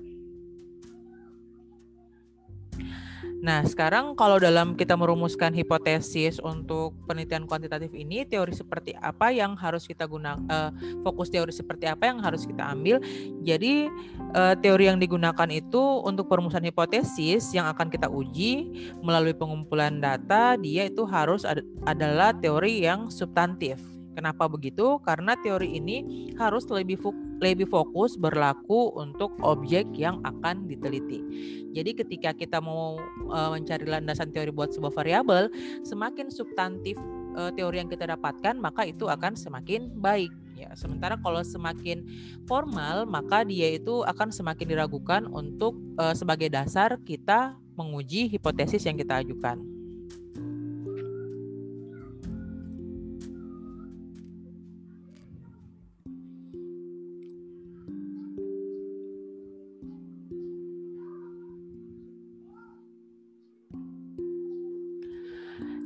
Nah, 3.39 3.63
sekarang 3.63 4.19
kalau 4.19 4.35
dalam 4.35 4.75
kita 4.75 4.99
merumuskan 4.99 5.55
hipotesis 5.55 6.43
untuk 6.43 6.91
penelitian 7.07 7.47
kuantitatif 7.47 7.87
ini, 7.95 8.27
teori 8.27 8.51
seperti 8.51 8.91
apa 8.99 9.31
yang 9.31 9.55
harus 9.55 9.87
kita 9.87 10.03
gunakan, 10.03 10.43
uh, 10.51 10.75
eh, 10.75 10.99
fokus 11.07 11.31
teori 11.31 11.55
seperti 11.55 11.87
apa 11.87 12.11
yang 12.11 12.19
harus 12.19 12.43
kita 12.43 12.67
ambil. 12.67 12.99
Jadi, 13.47 13.87
uh, 14.35 14.59
teori 14.59 14.91
yang 14.91 14.99
digunakan 14.99 15.47
itu 15.47 15.79
untuk 16.03 16.27
perumusan 16.27 16.67
hipotesis 16.67 17.55
yang 17.55 17.71
akan 17.71 17.87
kita 17.87 18.11
uji 18.11 18.75
melalui 18.99 19.31
pengumpulan 19.31 20.03
data, 20.03 20.59
dia 20.59 20.91
itu 20.91 21.07
harus 21.07 21.47
ad 21.47 21.63
adalah 21.87 22.35
teori 22.35 22.83
yang 22.83 23.07
substantif. 23.07 23.79
Kenapa 24.19 24.51
begitu? 24.51 24.99
Karena 25.07 25.39
teori 25.39 25.79
ini 25.79 26.35
harus 26.35 26.67
lebih 26.67 26.99
lebih 27.39 27.67
fokus 27.71 28.19
berlaku 28.19 28.91
untuk 28.99 29.31
objek 29.41 29.87
yang 29.95 30.19
akan 30.27 30.67
diteliti. 30.67 31.23
Jadi 31.71 31.91
ketika 31.95 32.35
kita 32.35 32.59
mau 32.59 32.99
uh, 33.31 33.49
mencari 33.55 33.87
landasan 33.87 34.35
teori 34.35 34.51
buat 34.51 34.75
sebuah 34.75 34.91
variabel, 34.91 35.47
semakin 35.87 36.27
substantif 36.27 36.99
uh, 37.39 37.51
teori 37.55 37.79
yang 37.79 37.87
kita 37.87 38.11
dapatkan, 38.11 38.59
maka 38.59 38.83
itu 38.83 39.07
akan 39.07 39.39
semakin 39.39 39.87
baik. 39.97 40.31
Ya, 40.59 40.75
sementara 40.75 41.15
kalau 41.15 41.39
semakin 41.39 42.03
formal, 42.43 43.07
maka 43.07 43.47
dia 43.47 43.79
itu 43.79 44.03
akan 44.03 44.27
semakin 44.27 44.67
diragukan 44.75 45.23
untuk 45.31 45.79
uh, 45.95 46.11
sebagai 46.11 46.51
dasar 46.51 46.99
kita 47.07 47.55
menguji 47.79 48.27
hipotesis 48.27 48.83
yang 48.83 48.99
kita 48.99 49.23
ajukan. 49.23 49.78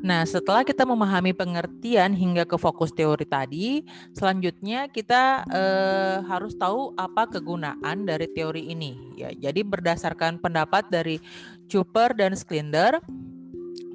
Nah, 0.03 0.27
setelah 0.27 0.67
kita 0.67 0.83
memahami 0.83 1.31
pengertian 1.31 2.11
hingga 2.11 2.43
ke 2.43 2.59
fokus 2.59 2.91
teori 2.91 3.23
tadi, 3.23 3.87
selanjutnya 4.11 4.91
kita 4.91 5.47
eh, 5.47 6.17
harus 6.27 6.59
tahu 6.59 6.91
apa 6.99 7.23
kegunaan 7.31 8.03
dari 8.03 8.27
teori 8.27 8.67
ini. 8.67 9.15
Ya, 9.15 9.31
jadi 9.31 9.63
berdasarkan 9.63 10.43
pendapat 10.43 10.91
dari 10.91 11.23
Cooper 11.71 12.19
dan 12.19 12.35
Sklender, 12.35 12.99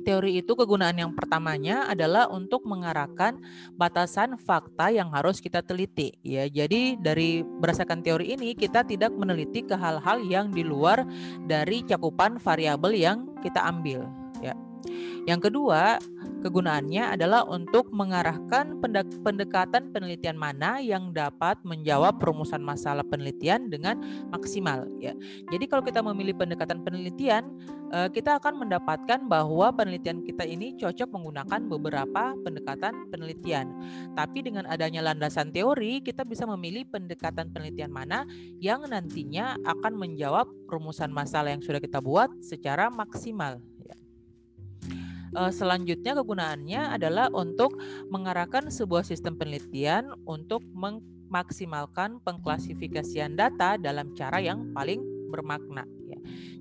teori 0.08 0.40
itu 0.40 0.56
kegunaan 0.56 0.96
yang 0.96 1.12
pertamanya 1.12 1.84
adalah 1.84 2.32
untuk 2.32 2.64
mengarahkan 2.64 3.36
batasan 3.76 4.40
fakta 4.40 4.88
yang 4.88 5.12
harus 5.12 5.44
kita 5.44 5.60
teliti. 5.60 6.16
Ya, 6.24 6.48
jadi 6.48 6.96
dari 6.96 7.44
berdasarkan 7.44 8.00
teori 8.00 8.32
ini 8.32 8.56
kita 8.56 8.80
tidak 8.88 9.12
meneliti 9.12 9.60
ke 9.60 9.76
hal-hal 9.76 10.24
yang 10.24 10.48
di 10.48 10.64
luar 10.64 11.04
dari 11.44 11.84
cakupan 11.84 12.40
variabel 12.40 12.96
yang 12.96 13.28
kita 13.44 13.60
ambil. 13.60 14.08
Ya. 14.88 15.36
Yang 15.36 15.52
kedua, 15.52 16.00
kegunaannya 16.40 17.18
adalah 17.18 17.44
untuk 17.46 17.90
mengarahkan 17.90 18.78
pendekatan 19.22 19.90
penelitian 19.90 20.38
mana 20.38 20.78
yang 20.78 21.10
dapat 21.10 21.58
menjawab 21.66 22.16
perumusan 22.16 22.62
masalah 22.62 23.04
penelitian 23.04 23.68
dengan 23.68 23.98
maksimal 24.30 24.86
ya. 25.02 25.12
Jadi 25.50 25.64
kalau 25.66 25.82
kita 25.82 26.00
memilih 26.00 26.34
pendekatan 26.38 26.80
penelitian, 26.86 27.50
eh, 27.92 28.08
kita 28.08 28.38
akan 28.38 28.66
mendapatkan 28.66 29.26
bahwa 29.26 29.74
penelitian 29.74 30.22
kita 30.22 30.46
ini 30.46 30.78
cocok 30.78 31.08
menggunakan 31.10 31.60
beberapa 31.66 32.32
pendekatan 32.42 33.10
penelitian. 33.10 33.66
Tapi 34.14 34.38
dengan 34.46 34.64
adanya 34.70 35.02
landasan 35.02 35.50
teori, 35.50 36.00
kita 36.00 36.22
bisa 36.22 36.46
memilih 36.46 36.86
pendekatan 36.88 37.50
penelitian 37.50 37.90
mana 37.90 38.24
yang 38.62 38.86
nantinya 38.86 39.58
akan 39.66 39.98
menjawab 39.98 40.46
perumusan 40.70 41.10
masalah 41.10 41.52
yang 41.52 41.62
sudah 41.64 41.82
kita 41.82 41.98
buat 41.98 42.30
secara 42.40 42.88
maksimal 42.88 43.58
uh, 45.36 45.52
selanjutnya 45.52 46.16
kegunaannya 46.16 46.94
adalah 46.94 47.26
untuk 47.32 47.76
mengarahkan 48.08 48.70
sebuah 48.72 49.04
sistem 49.04 49.36
penelitian 49.36 50.14
untuk 50.24 50.64
memaksimalkan 50.72 52.22
pengklasifikasian 52.22 53.36
data 53.36 53.76
dalam 53.76 54.14
cara 54.16 54.40
yang 54.40 54.70
paling 54.72 55.00
bermakna 55.28 55.84
ya. 56.08 56.18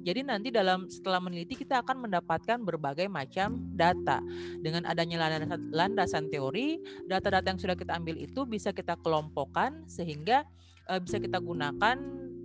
Jadi 0.07 0.23
nanti 0.23 0.47
dalam 0.51 0.87
setelah 0.87 1.19
meneliti 1.19 1.55
kita 1.55 1.83
akan 1.83 2.07
mendapatkan 2.07 2.63
berbagai 2.63 3.11
macam 3.11 3.59
data. 3.75 4.23
Dengan 4.63 4.87
adanya 4.87 5.27
landasan, 5.27 5.61
landasan 5.71 6.25
teori, 6.31 6.79
data-data 7.07 7.47
yang 7.51 7.59
sudah 7.59 7.75
kita 7.75 7.91
ambil 7.95 8.15
itu 8.15 8.47
bisa 8.47 8.71
kita 8.71 8.95
kelompokkan 9.03 9.83
sehingga 9.87 10.47
uh, 10.87 10.99
bisa 10.99 11.19
kita 11.19 11.43
gunakan 11.43 11.97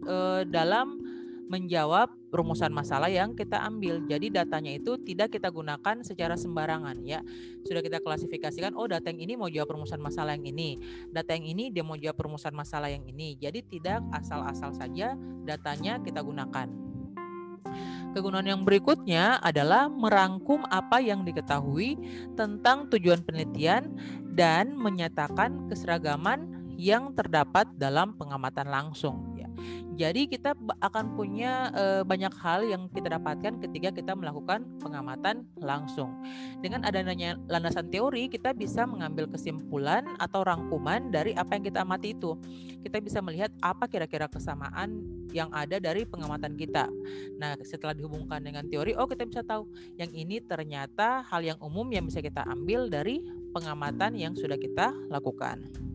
uh, 0.07 0.43
dalam 0.47 1.02
menjawab 1.53 2.09
rumusan 2.33 2.73
masalah 2.73 3.13
yang 3.13 3.37
kita 3.37 3.61
ambil. 3.61 4.01
Jadi 4.09 4.33
datanya 4.33 4.73
itu 4.73 4.97
tidak 5.05 5.37
kita 5.37 5.53
gunakan 5.53 6.01
secara 6.01 6.33
sembarangan 6.41 7.05
ya. 7.05 7.21
Sudah 7.69 7.85
kita 7.85 8.01
klasifikasikan 8.01 8.73
oh 8.73 8.89
data 8.89 9.13
yang 9.13 9.21
ini 9.21 9.37
mau 9.37 9.53
jawab 9.53 9.77
rumusan 9.77 10.01
masalah 10.01 10.33
yang 10.33 10.49
ini. 10.49 10.81
Data 11.13 11.37
yang 11.37 11.45
ini 11.45 11.69
dia 11.69 11.85
mau 11.85 12.01
jawab 12.01 12.17
rumusan 12.25 12.57
masalah 12.57 12.89
yang 12.89 13.05
ini. 13.05 13.37
Jadi 13.37 13.61
tidak 13.69 14.01
asal-asal 14.17 14.73
saja 14.73 15.13
datanya 15.45 16.01
kita 16.01 16.25
gunakan. 16.25 16.73
Kegunaan 18.13 18.45
yang 18.45 18.63
berikutnya 18.69 19.41
adalah 19.41 19.89
merangkum 19.89 20.69
apa 20.69 21.01
yang 21.01 21.25
diketahui 21.25 21.97
tentang 22.37 22.89
tujuan 22.93 23.25
penelitian 23.25 23.89
dan 24.37 24.77
menyatakan 24.77 25.69
keseragaman 25.73 26.62
yang 26.83 27.15
terdapat 27.15 27.71
dalam 27.79 28.19
pengamatan 28.19 28.67
langsung. 28.67 29.33
Jadi 29.93 30.25
kita 30.25 30.57
akan 30.81 31.15
punya 31.15 31.69
e, 31.71 31.85
banyak 32.03 32.33
hal 32.41 32.65
yang 32.65 32.89
kita 32.89 33.13
dapatkan 33.13 33.61
ketika 33.61 33.93
kita 33.93 34.17
melakukan 34.17 34.65
pengamatan 34.81 35.45
langsung. 35.61 36.17
Dengan 36.65 36.83
adanya 36.89 37.37
landasan 37.47 37.93
teori, 37.93 38.33
kita 38.33 38.57
bisa 38.57 38.89
mengambil 38.89 39.29
kesimpulan 39.29 40.03
atau 40.17 40.43
rangkuman 40.49 41.13
dari 41.13 41.37
apa 41.37 41.61
yang 41.61 41.65
kita 41.69 41.85
amati 41.85 42.17
itu. 42.17 42.35
Kita 42.81 43.05
bisa 43.05 43.21
melihat 43.21 43.53
apa 43.61 43.85
kira-kira 43.85 44.33
kesamaan 44.33 45.05
yang 45.37 45.53
ada 45.53 45.77
dari 45.77 46.09
pengamatan 46.09 46.57
kita. 46.57 46.89
Nah, 47.37 47.61
setelah 47.61 47.93
dihubungkan 47.93 48.41
dengan 48.41 48.65
teori, 48.73 48.97
oh 48.97 49.05
kita 49.05 49.29
bisa 49.29 49.45
tahu 49.45 49.69
yang 50.01 50.09
ini 50.17 50.41
ternyata 50.41 51.21
hal 51.29 51.45
yang 51.45 51.61
umum 51.61 51.85
yang 51.93 52.09
bisa 52.09 52.25
kita 52.25 52.43
ambil 52.49 52.89
dari 52.89 53.21
pengamatan 53.53 54.17
yang 54.17 54.33
sudah 54.33 54.57
kita 54.57 54.91
lakukan. 55.13 55.92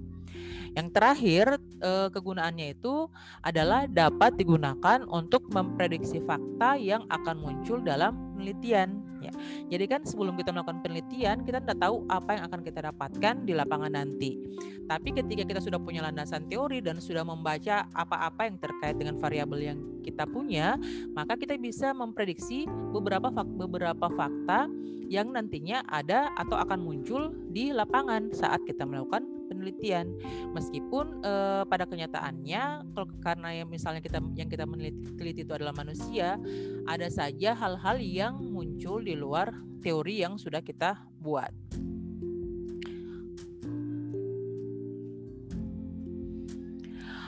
Yang 0.78 0.88
terakhir, 0.94 1.46
eh, 1.82 2.08
kegunaannya 2.14 2.78
itu 2.78 3.10
adalah 3.42 3.90
dapat 3.90 4.38
digunakan 4.38 5.02
untuk 5.10 5.50
memprediksi 5.50 6.22
fakta 6.22 6.78
yang 6.78 7.02
akan 7.10 7.42
muncul 7.42 7.82
dalam 7.82 8.38
penelitian. 8.38 9.02
Ya. 9.18 9.34
Jadi 9.74 9.90
kan 9.90 10.06
sebelum 10.06 10.38
kita 10.38 10.54
melakukan 10.54 10.86
penelitian, 10.86 11.42
kita 11.42 11.66
tidak 11.66 11.82
tahu 11.82 12.06
apa 12.06 12.38
yang 12.38 12.44
akan 12.46 12.62
kita 12.62 12.80
dapatkan 12.94 13.36
di 13.50 13.58
lapangan 13.58 13.98
nanti. 13.98 14.38
Tapi 14.86 15.18
ketika 15.18 15.44
kita 15.50 15.58
sudah 15.58 15.82
punya 15.82 16.06
landasan 16.06 16.46
teori 16.46 16.78
dan 16.86 17.02
sudah 17.02 17.26
membaca 17.26 17.90
apa-apa 17.98 18.46
yang 18.46 18.62
terkait 18.62 18.96
dengan 19.02 19.18
variabel 19.18 19.60
yang 19.74 19.80
kita 20.06 20.30
punya, 20.30 20.78
maka 21.18 21.34
kita 21.34 21.58
bisa 21.58 21.90
memprediksi 21.98 22.70
beberapa 22.94 23.34
fak 23.34 23.50
beberapa 23.58 24.08
fakta 24.14 24.70
yang 25.10 25.34
nantinya 25.34 25.82
ada 25.90 26.30
atau 26.38 26.56
akan 26.62 26.80
muncul 26.86 27.34
di 27.50 27.74
lapangan 27.74 28.30
saat 28.32 28.62
kita 28.64 28.86
melakukan 28.86 29.37
penelitian 29.48 30.14
meskipun 30.52 31.24
uh, 31.24 31.64
pada 31.66 31.88
kenyataannya 31.88 32.92
kalau 32.92 33.08
karena 33.24 33.64
yang 33.64 33.68
misalnya 33.72 34.04
kita 34.04 34.20
yang 34.36 34.52
kita 34.52 34.68
meneliti 34.68 35.42
itu 35.42 35.54
adalah 35.56 35.74
manusia 35.74 36.36
ada 36.86 37.08
saja 37.08 37.56
hal-hal 37.56 37.98
yang 38.04 38.36
muncul 38.38 39.00
di 39.00 39.16
luar 39.16 39.50
teori 39.82 40.22
yang 40.22 40.36
sudah 40.36 40.60
kita 40.60 41.00
buat. 41.24 41.56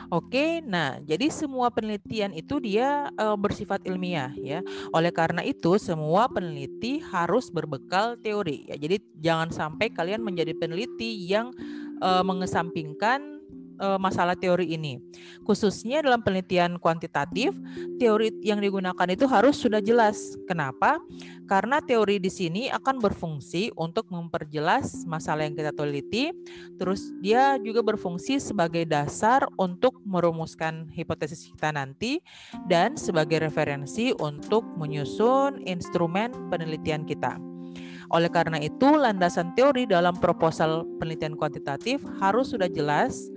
Oke, 0.09 0.65
nah 0.65 0.97
jadi 1.05 1.29
semua 1.29 1.69
penelitian 1.69 2.33
itu 2.33 2.57
dia 2.57 3.13
e, 3.13 3.25
bersifat 3.37 3.85
ilmiah 3.85 4.33
ya. 4.41 4.65
Oleh 4.89 5.13
karena 5.13 5.45
itu 5.45 5.77
semua 5.77 6.25
peneliti 6.25 6.97
harus 6.97 7.53
berbekal 7.53 8.17
teori 8.17 8.65
ya. 8.73 8.75
Jadi 8.81 8.97
jangan 9.21 9.53
sampai 9.53 9.93
kalian 9.93 10.25
menjadi 10.25 10.57
peneliti 10.57 11.29
yang 11.29 11.53
uh, 12.01 12.23
mengesampingkan 12.25 13.39
uh, 13.79 13.97
masalah 13.97 14.35
teori 14.35 14.75
ini. 14.75 14.99
Khususnya 15.47 16.03
dalam 16.03 16.21
penelitian 16.21 16.77
kuantitatif, 16.77 17.55
teori 17.97 18.29
yang 18.43 18.59
digunakan 18.59 19.07
itu 19.09 19.25
harus 19.25 19.57
sudah 19.57 19.79
jelas. 19.81 20.35
Kenapa? 20.45 20.99
Karena 21.49 21.81
teori 21.81 22.21
di 22.21 22.29
sini 22.29 22.69
akan 22.69 23.01
berfungsi 23.01 23.73
untuk 23.73 24.05
memperjelas 24.13 25.07
masalah 25.09 25.49
yang 25.49 25.57
kita 25.57 25.73
teliti, 25.73 26.29
terus 26.77 27.09
dia 27.23 27.57
juga 27.57 27.81
berfungsi 27.81 28.37
sebagai 28.37 28.85
dasar 28.85 29.49
untuk 29.57 29.97
merumuskan 30.05 30.85
hipotesis 30.93 31.49
kita 31.49 31.73
nanti 31.73 32.21
dan 32.69 32.93
sebagai 32.93 33.41
referensi 33.41 34.13
untuk 34.21 34.61
menyusun 34.77 35.65
instrumen 35.65 36.29
penelitian 36.53 37.01
kita. 37.09 37.48
Oleh 38.09 38.29
karena 38.33 38.57
itu, 38.57 38.97
landasan 38.97 39.53
teori 39.53 39.85
dalam 39.85 40.17
proposal 40.17 40.85
penelitian 40.97 41.37
kuantitatif 41.37 42.01
harus 42.17 42.49
sudah 42.49 42.65
jelas 42.65 43.29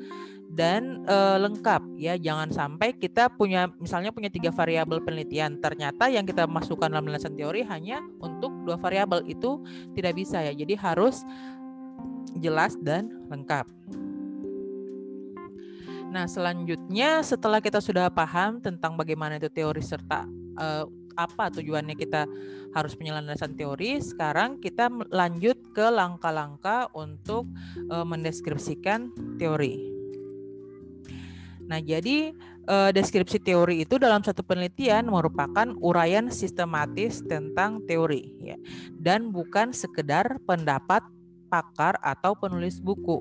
dan 0.52 1.04
e, 1.04 1.16
lengkap 1.40 1.82
ya. 2.00 2.16
Jangan 2.16 2.48
sampai 2.52 2.96
kita 2.96 3.28
punya 3.32 3.68
misalnya 3.76 4.12
punya 4.12 4.32
tiga 4.32 4.48
variabel 4.48 5.04
penelitian, 5.04 5.60
ternyata 5.60 6.08
yang 6.08 6.24
kita 6.24 6.48
masukkan 6.48 6.88
dalam 6.88 7.08
landasan 7.08 7.36
teori 7.36 7.64
hanya 7.68 8.00
untuk 8.20 8.52
dua 8.64 8.80
variabel 8.80 9.24
itu 9.28 9.60
tidak 9.92 10.16
bisa 10.16 10.40
ya. 10.40 10.52
Jadi 10.56 10.72
harus 10.76 11.20
jelas 12.40 12.76
dan 12.80 13.12
lengkap. 13.28 13.68
Nah, 16.12 16.28
selanjutnya 16.28 17.24
setelah 17.24 17.64
kita 17.64 17.80
sudah 17.80 18.12
paham 18.12 18.60
tentang 18.60 19.00
bagaimana 19.00 19.40
itu 19.40 19.48
teori 19.48 19.80
serta 19.80 20.28
uh, 20.60 20.84
apa 21.14 21.52
tujuannya 21.52 21.94
kita 21.94 22.24
harus 22.72 22.96
punya 22.96 23.20
landasan 23.20 23.54
teori. 23.54 24.00
Sekarang 24.00 24.58
kita 24.58 24.88
lanjut 25.12 25.60
ke 25.76 25.86
langkah-langkah 25.92 26.88
untuk 26.96 27.46
e, 27.76 27.96
mendeskripsikan 28.02 29.12
teori. 29.36 29.76
Nah, 31.68 31.78
jadi 31.78 32.32
e, 32.64 32.76
deskripsi 32.96 33.38
teori 33.44 33.84
itu 33.84 34.00
dalam 34.00 34.24
satu 34.24 34.40
penelitian 34.40 35.12
merupakan 35.12 35.68
uraian 35.84 36.32
sistematis 36.32 37.20
tentang 37.28 37.84
teori 37.84 38.32
ya 38.40 38.56
dan 38.96 39.30
bukan 39.30 39.70
sekedar 39.76 40.40
pendapat 40.48 41.04
pakar 41.52 42.00
atau 42.00 42.32
penulis 42.32 42.80
buku. 42.80 43.20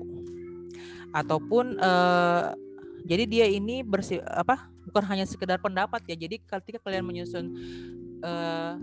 Ataupun 1.12 1.76
e, 1.76 1.92
jadi 3.04 3.24
dia 3.28 3.46
ini 3.52 3.84
bersih 3.84 4.24
apa 4.24 4.71
bukan 4.86 5.04
hanya 5.06 5.24
sekedar 5.28 5.58
pendapat 5.62 6.02
ya. 6.06 6.16
Jadi 6.16 6.42
ketika 6.42 6.78
kalian 6.82 7.06
menyusun 7.06 7.46
uh, 8.22 8.78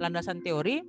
landasan 0.00 0.40
teori, 0.40 0.82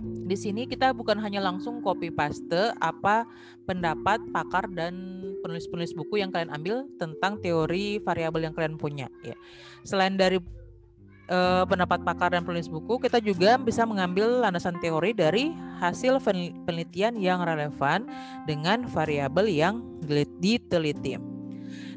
di 0.00 0.36
sini 0.36 0.64
kita 0.64 0.96
bukan 0.96 1.20
hanya 1.20 1.44
langsung 1.44 1.84
copy 1.84 2.08
paste 2.08 2.72
apa 2.80 3.28
pendapat 3.68 4.20
pakar 4.32 4.64
dan 4.72 5.20
penulis-penulis 5.44 5.92
buku 5.92 6.24
yang 6.24 6.32
kalian 6.32 6.52
ambil 6.56 6.88
tentang 6.96 7.36
teori 7.40 8.00
variabel 8.00 8.48
yang 8.48 8.54
kalian 8.56 8.80
punya 8.80 9.12
ya. 9.20 9.36
Selain 9.84 10.16
dari 10.16 10.40
uh, 11.30 11.64
pendapat 11.68 12.00
pakar 12.02 12.32
dan 12.32 12.42
penulis 12.44 12.68
buku, 12.68 12.96
kita 13.00 13.20
juga 13.20 13.56
bisa 13.60 13.84
mengambil 13.84 14.40
landasan 14.40 14.76
teori 14.80 15.12
dari 15.12 15.52
hasil 15.80 16.20
penelitian 16.66 17.16
yang 17.16 17.40
relevan 17.40 18.08
dengan 18.44 18.84
variabel 18.88 19.48
yang 19.48 19.80
diteliti. 20.40 21.39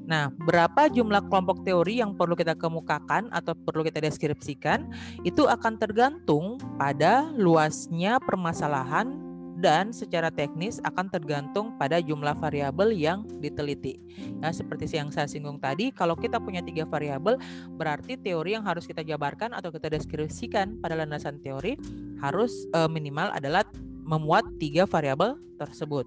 Nah, 0.03 0.27
berapa 0.35 0.91
jumlah 0.91 1.31
kelompok 1.31 1.63
teori 1.63 2.03
yang 2.03 2.15
perlu 2.19 2.35
kita 2.35 2.59
kemukakan 2.59 3.31
atau 3.31 3.55
perlu 3.55 3.87
kita 3.87 4.03
deskripsikan 4.03 4.91
itu 5.23 5.47
akan 5.47 5.79
tergantung 5.79 6.59
pada 6.75 7.31
luasnya 7.39 8.19
permasalahan 8.19 9.33
dan 9.63 9.95
secara 9.95 10.27
teknis 10.27 10.83
akan 10.83 11.07
tergantung 11.07 11.71
pada 11.79 12.03
jumlah 12.03 12.35
variabel 12.35 12.91
yang 12.91 13.23
diteliti. 13.39 13.95
Ya, 14.43 14.51
seperti 14.51 14.91
yang 14.91 15.07
saya 15.07 15.29
singgung 15.29 15.55
tadi, 15.63 15.87
kalau 15.95 16.19
kita 16.19 16.35
punya 16.43 16.59
tiga 16.59 16.83
variabel, 16.83 17.39
berarti 17.79 18.19
teori 18.19 18.59
yang 18.59 18.67
harus 18.67 18.83
kita 18.83 19.07
jabarkan 19.07 19.55
atau 19.55 19.71
kita 19.71 19.87
deskripsikan 19.87 20.83
pada 20.83 20.99
landasan 20.99 21.39
teori 21.39 21.79
harus 22.19 22.67
e, 22.75 22.79
minimal 22.91 23.31
adalah 23.31 23.63
memuat 24.03 24.43
tiga 24.59 24.83
variabel 24.83 25.39
tersebut. 25.55 26.03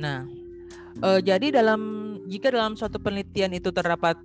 Nah, 0.00 0.24
Uh, 1.00 1.22
jadi 1.22 1.48
dalam 1.48 1.80
jika 2.28 2.52
dalam 2.52 2.76
suatu 2.76 3.00
penelitian 3.00 3.56
itu 3.56 3.72
terdapat 3.72 4.20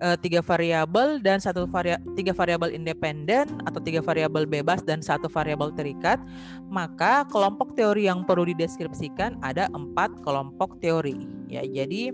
uh, 0.00 0.16
tiga 0.18 0.40
variabel 0.40 1.20
dan 1.20 1.38
satu 1.38 1.68
varia 1.68 2.00
tiga 2.18 2.32
variabel 2.32 2.72
independen 2.72 3.46
atau 3.68 3.78
tiga 3.78 4.00
variabel 4.00 4.48
bebas 4.48 4.82
dan 4.82 5.04
satu 5.04 5.28
variabel 5.28 5.70
terikat, 5.76 6.18
maka 6.72 7.28
kelompok 7.28 7.76
teori 7.76 8.08
yang 8.08 8.24
perlu 8.24 8.48
dideskripsikan 8.48 9.38
ada 9.44 9.68
empat 9.76 10.10
kelompok 10.24 10.80
teori. 10.80 11.28
Ya, 11.46 11.62
jadi 11.62 12.10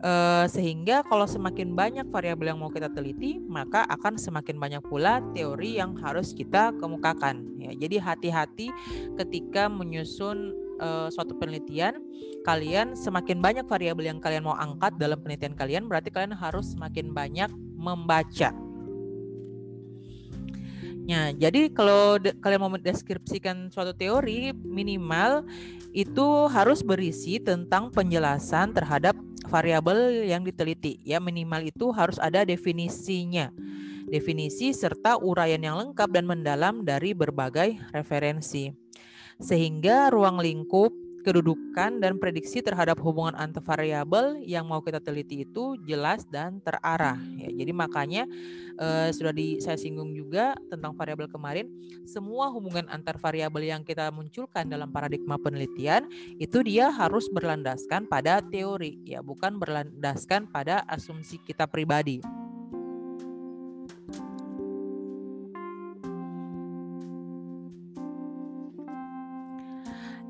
Uh, 0.00 0.48
sehingga 0.48 1.04
kalau 1.04 1.28
semakin 1.28 1.76
banyak 1.76 2.08
variabel 2.08 2.56
yang 2.56 2.60
mau 2.64 2.72
kita 2.72 2.88
teliti, 2.88 3.36
maka 3.44 3.84
akan 3.84 4.16
semakin 4.16 4.56
banyak 4.56 4.80
pula 4.80 5.20
teori 5.36 5.76
yang 5.76 5.92
harus 6.00 6.32
kita 6.32 6.72
kemukakan. 6.80 7.44
Ya, 7.60 7.76
jadi 7.76 8.00
hati-hati 8.00 8.72
ketika 9.20 9.68
menyusun 9.68 10.56
uh, 10.80 11.12
suatu 11.12 11.36
penelitian, 11.36 12.00
kalian 12.48 12.96
semakin 12.96 13.44
banyak 13.44 13.68
variabel 13.68 14.08
yang 14.08 14.20
kalian 14.24 14.48
mau 14.48 14.56
angkat 14.56 14.96
dalam 14.96 15.20
penelitian 15.20 15.52
kalian, 15.52 15.84
berarti 15.84 16.08
kalian 16.08 16.32
harus 16.32 16.72
semakin 16.72 17.12
banyak 17.12 17.52
membaca. 17.76 18.69
Ya, 21.10 21.34
jadi 21.34 21.74
kalau 21.74 22.22
kalian 22.22 22.62
mau 22.62 22.70
mendeskripsikan 22.70 23.66
suatu 23.74 23.90
teori, 23.90 24.54
minimal 24.54 25.42
itu 25.90 26.46
harus 26.46 26.86
berisi 26.86 27.42
tentang 27.42 27.90
penjelasan 27.90 28.70
terhadap 28.70 29.18
variabel 29.50 30.22
yang 30.22 30.46
diteliti. 30.46 31.02
Ya, 31.02 31.18
minimal 31.18 31.66
itu 31.66 31.90
harus 31.90 32.14
ada 32.22 32.46
definisinya. 32.46 33.50
Definisi 34.06 34.70
serta 34.70 35.18
uraian 35.18 35.58
yang 35.58 35.82
lengkap 35.82 36.14
dan 36.14 36.30
mendalam 36.30 36.86
dari 36.86 37.10
berbagai 37.10 37.74
referensi. 37.90 38.70
Sehingga 39.42 40.14
ruang 40.14 40.38
lingkup 40.38 40.94
kedudukan 41.20 42.00
dan 42.00 42.16
prediksi 42.16 42.64
terhadap 42.64 42.98
hubungan 43.04 43.36
antar 43.36 43.62
variabel 43.62 44.40
yang 44.42 44.66
mau 44.66 44.80
kita 44.80 44.98
teliti 44.98 45.44
itu 45.44 45.76
jelas 45.84 46.24
dan 46.28 46.58
terarah 46.64 47.20
ya. 47.36 47.48
Jadi 47.52 47.72
makanya 47.72 48.24
eh, 48.80 49.08
sudah 49.12 49.32
di 49.32 49.60
saya 49.60 49.76
singgung 49.76 50.16
juga 50.16 50.56
tentang 50.68 50.96
variabel 50.96 51.28
kemarin, 51.28 51.68
semua 52.08 52.48
hubungan 52.50 52.88
antar 52.88 53.20
variabel 53.20 53.68
yang 53.68 53.82
kita 53.84 54.08
munculkan 54.10 54.66
dalam 54.66 54.88
paradigma 54.88 55.36
penelitian 55.36 56.08
itu 56.40 56.64
dia 56.64 56.88
harus 56.90 57.28
berlandaskan 57.28 58.08
pada 58.08 58.40
teori 58.40 58.98
ya, 59.04 59.20
bukan 59.20 59.60
berlandaskan 59.60 60.48
pada 60.48 60.82
asumsi 60.88 61.38
kita 61.44 61.68
pribadi. 61.68 62.24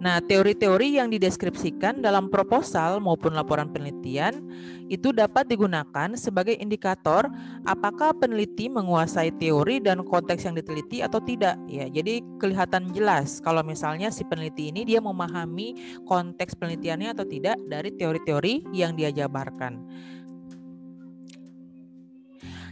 Nah, 0.01 0.17
teori-teori 0.25 0.97
yang 0.97 1.13
dideskripsikan 1.13 2.01
dalam 2.01 2.33
proposal 2.33 3.05
maupun 3.05 3.37
laporan 3.37 3.69
penelitian 3.69 4.41
itu 4.89 5.13
dapat 5.13 5.45
digunakan 5.45 6.17
sebagai 6.17 6.57
indikator 6.57 7.29
apakah 7.69 8.17
peneliti 8.17 8.73
menguasai 8.73 9.29
teori 9.37 9.77
dan 9.77 10.01
konteks 10.01 10.49
yang 10.49 10.57
diteliti 10.57 11.05
atau 11.05 11.21
tidak. 11.21 11.61
Ya, 11.69 11.85
jadi 11.93 12.25
kelihatan 12.41 12.97
jelas 12.97 13.45
kalau 13.45 13.61
misalnya 13.61 14.09
si 14.09 14.25
peneliti 14.25 14.73
ini 14.73 14.89
dia 14.89 15.05
memahami 15.05 16.01
konteks 16.09 16.57
penelitiannya 16.57 17.13
atau 17.13 17.29
tidak 17.29 17.61
dari 17.69 17.93
teori-teori 17.93 18.73
yang 18.73 18.97
dia 18.97 19.13
jabarkan. 19.13 19.85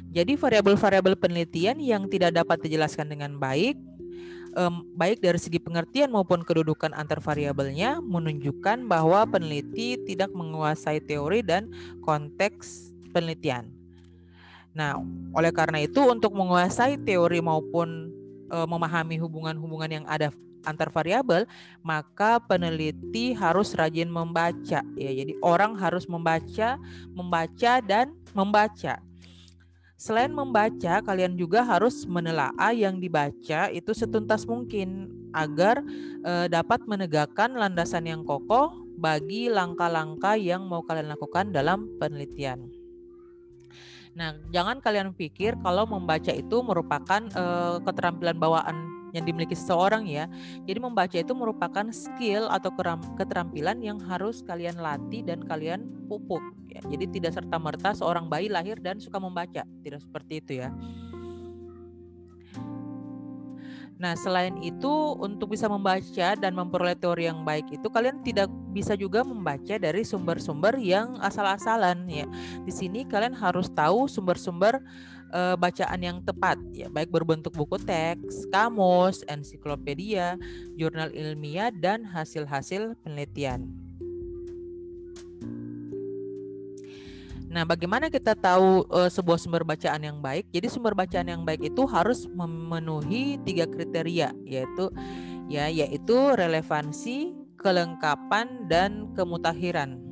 Jadi 0.08 0.40
variabel-variabel 0.40 1.20
penelitian 1.20 1.76
yang 1.76 2.08
tidak 2.08 2.32
dapat 2.32 2.64
dijelaskan 2.64 3.12
dengan 3.12 3.36
baik 3.36 3.76
um, 4.58 4.82
baik 4.98 5.22
dari 5.22 5.38
segi 5.38 5.62
pengertian 5.62 6.10
maupun 6.10 6.42
kedudukan 6.42 6.90
antar 6.98 7.22
variabelnya 7.22 8.02
menunjukkan 8.02 8.90
bahwa 8.90 9.22
peneliti 9.30 9.94
tidak 10.02 10.34
menguasai 10.34 10.98
teori 10.98 11.46
dan 11.46 11.70
konteks 12.02 12.90
penelitian. 13.14 13.70
Nah, 14.74 14.98
oleh 15.34 15.54
karena 15.54 15.82
itu 15.82 16.02
untuk 16.02 16.34
menguasai 16.34 16.98
teori 17.02 17.38
maupun 17.42 18.10
e, 18.46 18.56
memahami 18.66 19.18
hubungan-hubungan 19.18 19.90
yang 19.90 20.04
ada 20.06 20.30
antar 20.66 20.92
variabel, 20.92 21.48
maka 21.80 22.42
peneliti 22.42 23.32
harus 23.32 23.72
rajin 23.74 24.10
membaca 24.10 24.84
ya. 24.84 25.10
Jadi 25.10 25.34
orang 25.40 25.74
harus 25.78 26.04
membaca, 26.06 26.76
membaca 27.14 27.72
dan 27.82 28.12
membaca. 28.36 29.00
Selain 29.98 30.30
membaca, 30.30 31.02
kalian 31.02 31.34
juga 31.34 31.66
harus 31.66 32.06
menelaah 32.06 32.70
yang 32.70 33.02
dibaca 33.02 33.66
itu 33.66 33.90
setuntas 33.90 34.46
mungkin 34.46 35.10
agar 35.34 35.82
e, 36.22 36.46
dapat 36.46 36.86
menegakkan 36.86 37.50
landasan 37.58 38.06
yang 38.06 38.22
kokoh 38.22 38.86
bagi 38.94 39.50
langkah-langkah 39.50 40.38
yang 40.38 40.70
mau 40.70 40.86
kalian 40.86 41.10
lakukan 41.10 41.50
dalam 41.50 41.98
penelitian. 41.98 42.70
Nah, 44.14 44.38
jangan 44.54 44.78
kalian 44.78 45.10
pikir 45.18 45.58
kalau 45.66 45.82
membaca 45.90 46.30
itu 46.30 46.56
merupakan 46.62 47.26
e, 47.34 47.44
keterampilan 47.82 48.38
bawaan 48.38 48.97
yang 49.12 49.24
dimiliki 49.24 49.56
seseorang 49.56 50.04
ya. 50.08 50.28
Jadi 50.64 50.78
membaca 50.78 51.16
itu 51.16 51.32
merupakan 51.32 51.86
skill 51.92 52.48
atau 52.48 52.72
keterampilan 53.16 53.80
yang 53.80 53.98
harus 54.04 54.44
kalian 54.44 54.76
latih 54.78 55.24
dan 55.24 55.44
kalian 55.44 55.88
pupuk 56.06 56.42
ya. 56.68 56.80
Jadi 56.88 57.20
tidak 57.20 57.36
serta-merta 57.36 57.96
seorang 57.96 58.28
bayi 58.28 58.52
lahir 58.52 58.76
dan 58.80 59.00
suka 59.00 59.16
membaca, 59.20 59.64
tidak 59.84 60.00
seperti 60.04 60.40
itu 60.44 60.52
ya. 60.64 60.72
Nah, 63.98 64.14
selain 64.14 64.54
itu 64.62 65.18
untuk 65.18 65.58
bisa 65.58 65.66
membaca 65.66 66.38
dan 66.38 66.54
memperoleh 66.54 66.94
teori 66.94 67.26
yang 67.26 67.42
baik 67.42 67.66
itu 67.74 67.90
kalian 67.90 68.22
tidak 68.22 68.46
bisa 68.70 68.94
juga 68.94 69.26
membaca 69.26 69.74
dari 69.74 70.06
sumber-sumber 70.06 70.78
yang 70.78 71.18
asal-asalan 71.18 72.06
ya. 72.06 72.22
Di 72.62 72.70
sini 72.70 73.02
kalian 73.02 73.34
harus 73.34 73.66
tahu 73.74 74.06
sumber-sumber 74.06 74.78
e, 75.28 75.40
bacaan 75.56 76.00
yang 76.00 76.18
tepat 76.24 76.56
ya, 76.72 76.88
baik 76.88 77.12
berbentuk 77.12 77.54
buku 77.54 77.76
teks, 77.80 78.48
kamus, 78.50 79.22
ensiklopedia, 79.28 80.40
jurnal 80.74 81.12
ilmiah 81.12 81.72
dan 81.72 82.04
hasil-hasil 82.04 82.96
penelitian. 83.04 83.88
Nah, 87.48 87.64
bagaimana 87.64 88.12
kita 88.12 88.36
tahu 88.36 88.84
uh, 88.92 89.08
sebuah 89.08 89.40
sumber 89.40 89.64
bacaan 89.64 90.04
yang 90.04 90.20
baik? 90.20 90.44
Jadi 90.52 90.68
sumber 90.68 90.92
bacaan 90.92 91.32
yang 91.32 91.42
baik 91.48 91.72
itu 91.72 91.88
harus 91.88 92.28
memenuhi 92.28 93.40
tiga 93.40 93.64
kriteria, 93.64 94.36
yaitu 94.44 94.92
ya 95.48 95.72
yaitu 95.72 96.16
relevansi, 96.36 97.32
kelengkapan 97.56 98.68
dan 98.68 99.16
kemutakhiran. 99.16 100.07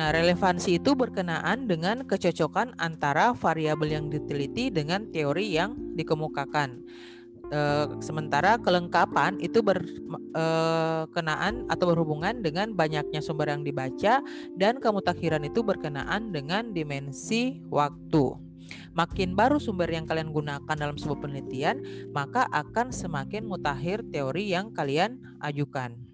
Nah, 0.00 0.16
relevansi 0.16 0.80
itu 0.80 0.96
berkenaan 0.96 1.68
dengan 1.68 2.08
kecocokan 2.08 2.72
antara 2.80 3.36
variabel 3.36 4.00
yang 4.00 4.08
diteliti 4.08 4.72
dengan 4.72 5.04
teori 5.12 5.52
yang 5.52 5.76
dikemukakan. 5.92 6.80
Eh, 7.52 7.86
sementara 8.00 8.56
kelengkapan 8.56 9.36
itu 9.44 9.60
berkenaan 9.60 11.54
eh, 11.60 11.68
atau 11.68 11.84
berhubungan 11.92 12.40
dengan 12.40 12.72
banyaknya 12.72 13.20
sumber 13.20 13.52
yang 13.52 13.60
dibaca 13.60 14.24
dan 14.56 14.80
kemutakhiran 14.80 15.44
itu 15.44 15.60
berkenaan 15.60 16.32
dengan 16.32 16.72
dimensi 16.72 17.60
waktu. 17.68 18.40
Makin 18.96 19.36
baru 19.36 19.60
sumber 19.60 19.92
yang 19.92 20.08
kalian 20.08 20.32
gunakan 20.32 20.76
dalam 20.80 20.96
sebuah 20.96 21.28
penelitian, 21.28 22.08
maka 22.16 22.48
akan 22.48 22.88
semakin 22.88 23.44
mutakhir 23.44 24.00
teori 24.08 24.48
yang 24.48 24.72
kalian 24.72 25.20
ajukan. 25.44 26.09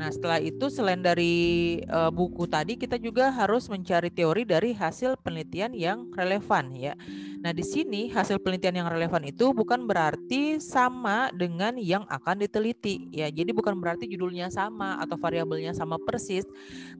Nah, 0.00 0.08
setelah 0.08 0.40
itu 0.40 0.72
selain 0.72 1.04
dari 1.04 1.76
uh, 1.84 2.08
buku 2.08 2.48
tadi 2.48 2.80
kita 2.80 2.96
juga 2.96 3.28
harus 3.28 3.68
mencari 3.68 4.08
teori 4.08 4.48
dari 4.48 4.72
hasil 4.72 5.20
penelitian 5.20 5.76
yang 5.76 6.08
relevan 6.16 6.72
ya. 6.72 6.96
Nah, 7.44 7.52
di 7.52 7.60
sini 7.60 8.08
hasil 8.08 8.40
penelitian 8.40 8.80
yang 8.80 8.88
relevan 8.88 9.28
itu 9.28 9.52
bukan 9.52 9.84
berarti 9.84 10.56
sama 10.56 11.28
dengan 11.36 11.76
yang 11.76 12.08
akan 12.08 12.40
diteliti 12.40 13.12
ya. 13.12 13.28
Jadi 13.28 13.52
bukan 13.52 13.76
berarti 13.76 14.08
judulnya 14.08 14.48
sama 14.48 14.96
atau 15.04 15.20
variabelnya 15.20 15.76
sama 15.76 16.00
persis, 16.00 16.48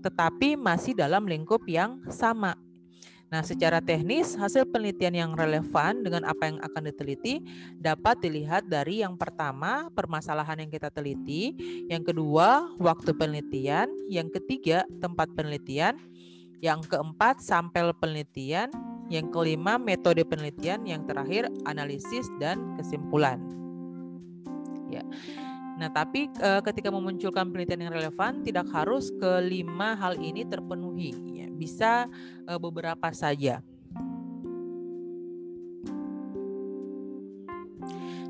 tetapi 0.04 0.60
masih 0.60 0.92
dalam 0.92 1.24
lingkup 1.24 1.64
yang 1.64 2.04
sama 2.12 2.52
Nah, 3.31 3.47
secara 3.47 3.79
teknis, 3.79 4.35
hasil 4.35 4.66
penelitian 4.75 5.14
yang 5.14 5.31
relevan 5.38 6.03
dengan 6.03 6.27
apa 6.27 6.51
yang 6.51 6.59
akan 6.66 6.90
diteliti 6.90 7.38
dapat 7.79 8.19
dilihat 8.19 8.66
dari 8.66 9.07
yang 9.07 9.14
pertama, 9.14 9.87
permasalahan 9.95 10.66
yang 10.66 10.71
kita 10.71 10.90
teliti, 10.90 11.55
yang 11.87 12.03
kedua, 12.03 12.75
waktu 12.83 13.14
penelitian, 13.14 13.87
yang 14.11 14.27
ketiga, 14.35 14.83
tempat 14.99 15.31
penelitian, 15.38 15.95
yang 16.59 16.83
keempat, 16.83 17.38
sampel 17.38 17.95
penelitian, 17.95 18.66
yang 19.07 19.31
kelima, 19.31 19.79
metode 19.79 20.27
penelitian, 20.27 20.83
yang 20.83 21.07
terakhir, 21.07 21.47
analisis 21.71 22.27
dan 22.43 22.59
kesimpulan. 22.83 23.38
Ya. 24.90 25.07
Nah, 25.79 25.88
tapi 25.88 26.29
e, 26.29 26.51
ketika 26.66 26.93
memunculkan 26.93 27.49
penelitian 27.55 27.88
yang 27.88 27.95
relevan, 27.95 28.43
tidak 28.43 28.66
harus 28.75 29.09
kelima 29.16 29.97
hal 29.97 30.19
ini 30.19 30.45
terpenuhi. 30.45 31.14
Bisa 31.61 32.09
e, 32.49 32.53
beberapa 32.57 33.12
saja. 33.12 33.61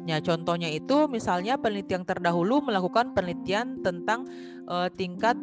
Ya, 0.08 0.18
contohnya 0.18 0.66
itu 0.66 1.06
misalnya 1.06 1.54
penelitian 1.54 2.02
terdahulu 2.02 2.66
melakukan 2.66 3.14
penelitian 3.14 3.78
tentang 3.78 4.26
e, 4.66 4.90
tingkat 4.98 5.38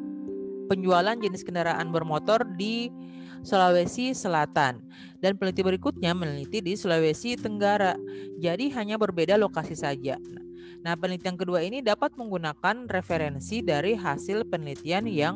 penjualan 0.67 1.15
jenis 1.15 1.47
kendaraan 1.47 1.87
bermotor 1.95 2.43
di 2.59 2.91
Sulawesi 3.47 4.11
Selatan 4.11 4.83
dan 5.23 5.39
peneliti 5.39 5.63
berikutnya 5.63 6.11
meneliti 6.11 6.59
di 6.59 6.75
Sulawesi 6.75 7.39
Tenggara. 7.39 7.95
Jadi 8.43 8.67
hanya 8.75 8.99
berbeda 8.99 9.39
lokasi 9.39 9.77
saja. 9.77 10.19
Nah, 10.83 10.93
penelitian 10.99 11.39
kedua 11.39 11.63
ini 11.63 11.79
dapat 11.79 12.13
menggunakan 12.19 12.91
referensi 12.91 13.63
dari 13.63 13.95
hasil 13.97 14.45
penelitian 14.51 15.07
yang 15.07 15.35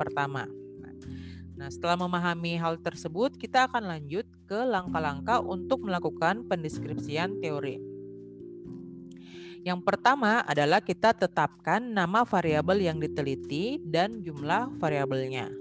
pertama. 0.00 0.59
Nah, 1.60 1.68
setelah 1.68 2.00
memahami 2.00 2.56
hal 2.56 2.80
tersebut, 2.80 3.36
kita 3.36 3.68
akan 3.68 3.84
lanjut 3.84 4.24
ke 4.48 4.64
langkah-langkah 4.64 5.44
untuk 5.44 5.84
melakukan 5.84 6.48
pendeskripsian 6.48 7.36
teori. 7.36 7.76
Yang 9.60 9.84
pertama 9.84 10.40
adalah 10.48 10.80
kita 10.80 11.12
tetapkan 11.12 11.84
nama 11.84 12.24
variabel 12.24 12.80
yang 12.80 12.96
diteliti 12.96 13.76
dan 13.84 14.24
jumlah 14.24 14.72
variabelnya. 14.80 15.52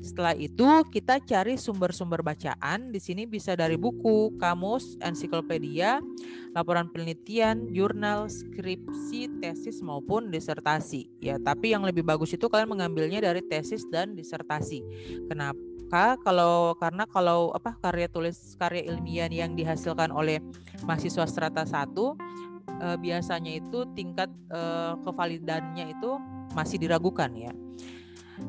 Setelah 0.00 0.34
itu 0.36 0.64
kita 0.92 1.20
cari 1.22 1.56
sumber-sumber 1.56 2.20
bacaan. 2.20 2.90
Di 2.92 3.00
sini 3.00 3.24
bisa 3.24 3.56
dari 3.56 3.76
buku, 3.78 4.36
kamus, 4.40 4.96
ensiklopedia, 5.00 6.00
laporan 6.56 6.88
penelitian, 6.88 7.68
jurnal, 7.72 8.28
skripsi, 8.32 9.40
tesis 9.44 9.84
maupun 9.84 10.32
disertasi. 10.32 11.08
Ya, 11.20 11.36
tapi 11.36 11.76
yang 11.76 11.84
lebih 11.84 12.04
bagus 12.06 12.32
itu 12.32 12.48
kalian 12.48 12.72
mengambilnya 12.72 13.20
dari 13.20 13.44
tesis 13.44 13.84
dan 13.92 14.16
disertasi. 14.16 14.80
Kenapa? 15.28 16.18
Kalau 16.24 16.74
karena 16.80 17.06
kalau 17.06 17.54
apa 17.54 17.78
karya 17.78 18.10
tulis 18.10 18.58
karya 18.58 18.90
ilmiah 18.90 19.30
yang 19.30 19.54
dihasilkan 19.54 20.10
oleh 20.10 20.42
mahasiswa 20.82 21.22
strata 21.30 21.62
1 21.62 21.94
eh, 22.82 22.96
biasanya 22.98 23.52
itu 23.54 23.86
tingkat 23.94 24.26
eh, 24.50 24.92
kevalidannya 25.06 25.94
itu 25.94 26.10
masih 26.58 26.80
diragukan 26.82 27.30
ya. 27.36 27.52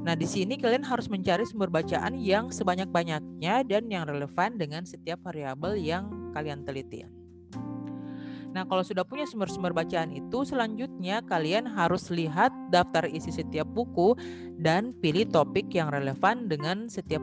Nah, 0.04 0.16
di 0.16 0.28
sini 0.28 0.60
kalian 0.60 0.84
harus 0.84 1.08
mencari 1.08 1.48
sumber 1.48 1.72
bacaan 1.72 2.16
yang 2.20 2.52
sebanyak-banyaknya 2.52 3.64
dan 3.64 3.84
yang 3.88 4.04
relevan 4.04 4.60
dengan 4.60 4.84
setiap 4.84 5.24
variabel 5.24 5.80
yang 5.80 6.12
kalian 6.36 6.68
teliti. 6.68 7.08
Nah, 8.58 8.66
kalau 8.66 8.82
sudah 8.82 9.06
punya 9.06 9.28
sumber-sumber 9.30 9.70
bacaan 9.70 10.10
itu, 10.10 10.42
selanjutnya 10.42 11.22
kalian 11.22 11.70
harus 11.70 12.10
lihat 12.10 12.50
daftar 12.74 13.06
isi 13.06 13.30
setiap 13.30 13.70
buku 13.70 14.18
dan 14.58 14.98
pilih 14.98 15.30
topik 15.30 15.70
yang 15.70 15.94
relevan 15.94 16.50
dengan 16.50 16.90
setiap 16.90 17.22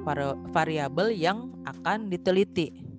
variabel 0.55 1.11
yang 1.11 1.51
akan 1.67 2.07
diteliti. 2.07 2.94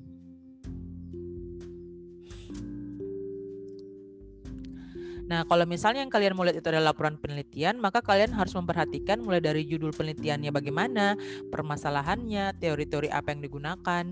Nah, 5.25 5.41
kalau 5.49 5.65
misalnya 5.65 6.05
yang 6.05 6.13
kalian 6.13 6.37
mau 6.37 6.45
lihat 6.45 6.61
itu 6.61 6.69
adalah 6.69 6.93
laporan 6.93 7.17
penelitian, 7.17 7.81
maka 7.81 8.01
kalian 8.05 8.33
harus 8.33 8.53
memperhatikan 8.53 9.21
mulai 9.21 9.41
dari 9.41 9.65
judul 9.65 9.89
penelitiannya 9.89 10.53
bagaimana, 10.53 11.17
permasalahannya, 11.49 12.53
teori-teori 12.61 13.09
apa 13.09 13.33
yang 13.33 13.41
digunakan, 13.41 14.03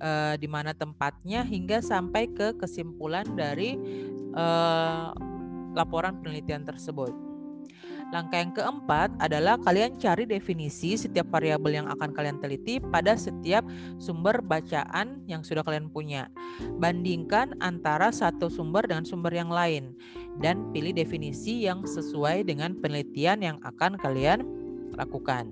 eh, 0.00 0.34
di 0.40 0.48
mana 0.48 0.72
tempatnya, 0.72 1.44
hingga 1.44 1.84
sampai 1.84 2.32
ke 2.32 2.56
kesimpulan 2.56 3.28
dari 3.36 3.76
eh, 4.32 5.08
laporan 5.76 6.20
penelitian 6.24 6.64
tersebut. 6.64 7.31
Langkah 8.12 8.44
yang 8.44 8.52
keempat 8.52 9.08
adalah 9.24 9.56
kalian 9.56 9.96
cari 9.96 10.28
definisi 10.28 11.00
setiap 11.00 11.32
variabel 11.32 11.80
yang 11.80 11.88
akan 11.88 12.12
kalian 12.12 12.36
teliti 12.44 12.76
pada 12.76 13.16
setiap 13.16 13.64
sumber 13.96 14.44
bacaan 14.44 15.24
yang 15.24 15.40
sudah 15.40 15.64
kalian 15.64 15.88
punya. 15.88 16.28
Bandingkan 16.76 17.56
antara 17.64 18.12
satu 18.12 18.52
sumber 18.52 18.84
dengan 18.84 19.08
sumber 19.08 19.32
yang 19.32 19.48
lain 19.48 19.96
dan 20.44 20.68
pilih 20.76 20.92
definisi 20.92 21.64
yang 21.64 21.88
sesuai 21.88 22.44
dengan 22.44 22.76
penelitian 22.76 23.40
yang 23.40 23.56
akan 23.64 23.96
kalian 23.96 24.44
lakukan. 24.92 25.48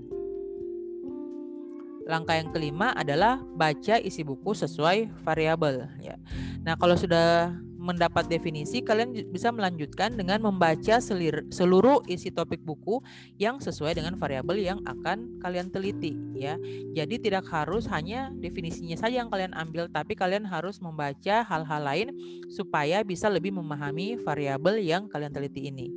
Langkah 2.05 2.37
yang 2.37 2.53
kelima 2.53 2.93
adalah 2.93 3.41
baca 3.57 3.97
isi 4.05 4.21
buku 4.21 4.53
sesuai 4.53 5.25
variabel 5.25 5.89
ya. 6.05 6.21
Nah, 6.61 6.77
kalau 6.77 6.93
sudah 6.93 7.57
mendapat 7.81 8.29
definisi, 8.29 8.85
kalian 8.85 9.33
bisa 9.33 9.49
melanjutkan 9.49 10.13
dengan 10.13 10.45
membaca 10.45 11.01
selir, 11.01 11.49
seluruh 11.49 12.05
isi 12.05 12.29
topik 12.29 12.61
buku 12.61 13.01
yang 13.41 13.57
sesuai 13.57 13.97
dengan 13.97 14.21
variabel 14.21 14.61
yang 14.61 14.85
akan 14.85 15.41
kalian 15.41 15.73
teliti 15.73 16.13
ya. 16.37 16.61
Jadi 16.93 17.17
tidak 17.17 17.49
harus 17.49 17.89
hanya 17.89 18.29
definisinya 18.37 19.01
saja 19.01 19.25
yang 19.25 19.33
kalian 19.33 19.57
ambil, 19.57 19.89
tapi 19.89 20.13
kalian 20.13 20.45
harus 20.45 20.77
membaca 20.85 21.41
hal-hal 21.41 21.81
lain 21.81 22.09
supaya 22.53 23.01
bisa 23.01 23.33
lebih 23.33 23.57
memahami 23.57 24.21
variabel 24.21 24.77
yang 24.85 25.09
kalian 25.09 25.33
teliti 25.33 25.73
ini. 25.73 25.89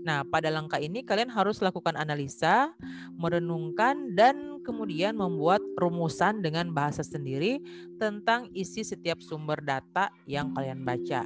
Nah, 0.00 0.24
pada 0.24 0.48
langkah 0.48 0.80
ini 0.80 1.04
kalian 1.04 1.28
harus 1.28 1.60
lakukan 1.60 1.92
analisa, 1.92 2.72
merenungkan 3.20 4.16
dan 4.16 4.49
kemudian 4.62 5.16
membuat 5.16 5.60
rumusan 5.76 6.44
dengan 6.44 6.70
bahasa 6.70 7.04
sendiri 7.04 7.60
tentang 7.96 8.48
isi 8.52 8.84
setiap 8.84 9.20
sumber 9.20 9.60
data 9.60 10.12
yang 10.24 10.52
kalian 10.54 10.84
baca. 10.84 11.24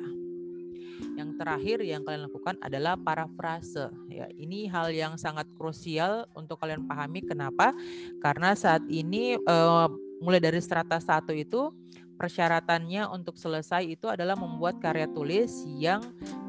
Yang 1.15 1.31
terakhir 1.39 1.79
yang 1.83 2.03
kalian 2.07 2.27
lakukan 2.31 2.57
adalah 2.63 2.95
parafrase. 2.99 3.91
Ya, 4.11 4.27
ini 4.35 4.67
hal 4.71 4.95
yang 4.95 5.19
sangat 5.19 5.47
krusial 5.59 6.27
untuk 6.35 6.63
kalian 6.63 6.87
pahami. 6.87 7.23
Kenapa? 7.23 7.75
Karena 8.23 8.55
saat 8.55 8.83
ini 8.87 9.39
uh, 9.47 9.91
mulai 10.23 10.39
dari 10.39 10.59
strata 10.63 10.99
satu 11.03 11.35
itu 11.35 11.75
persyaratannya 12.15 13.11
untuk 13.11 13.35
selesai 13.35 13.83
itu 13.85 14.07
adalah 14.07 14.39
membuat 14.39 14.79
karya 14.79 15.11
tulis 15.11 15.67
yang 15.67 16.01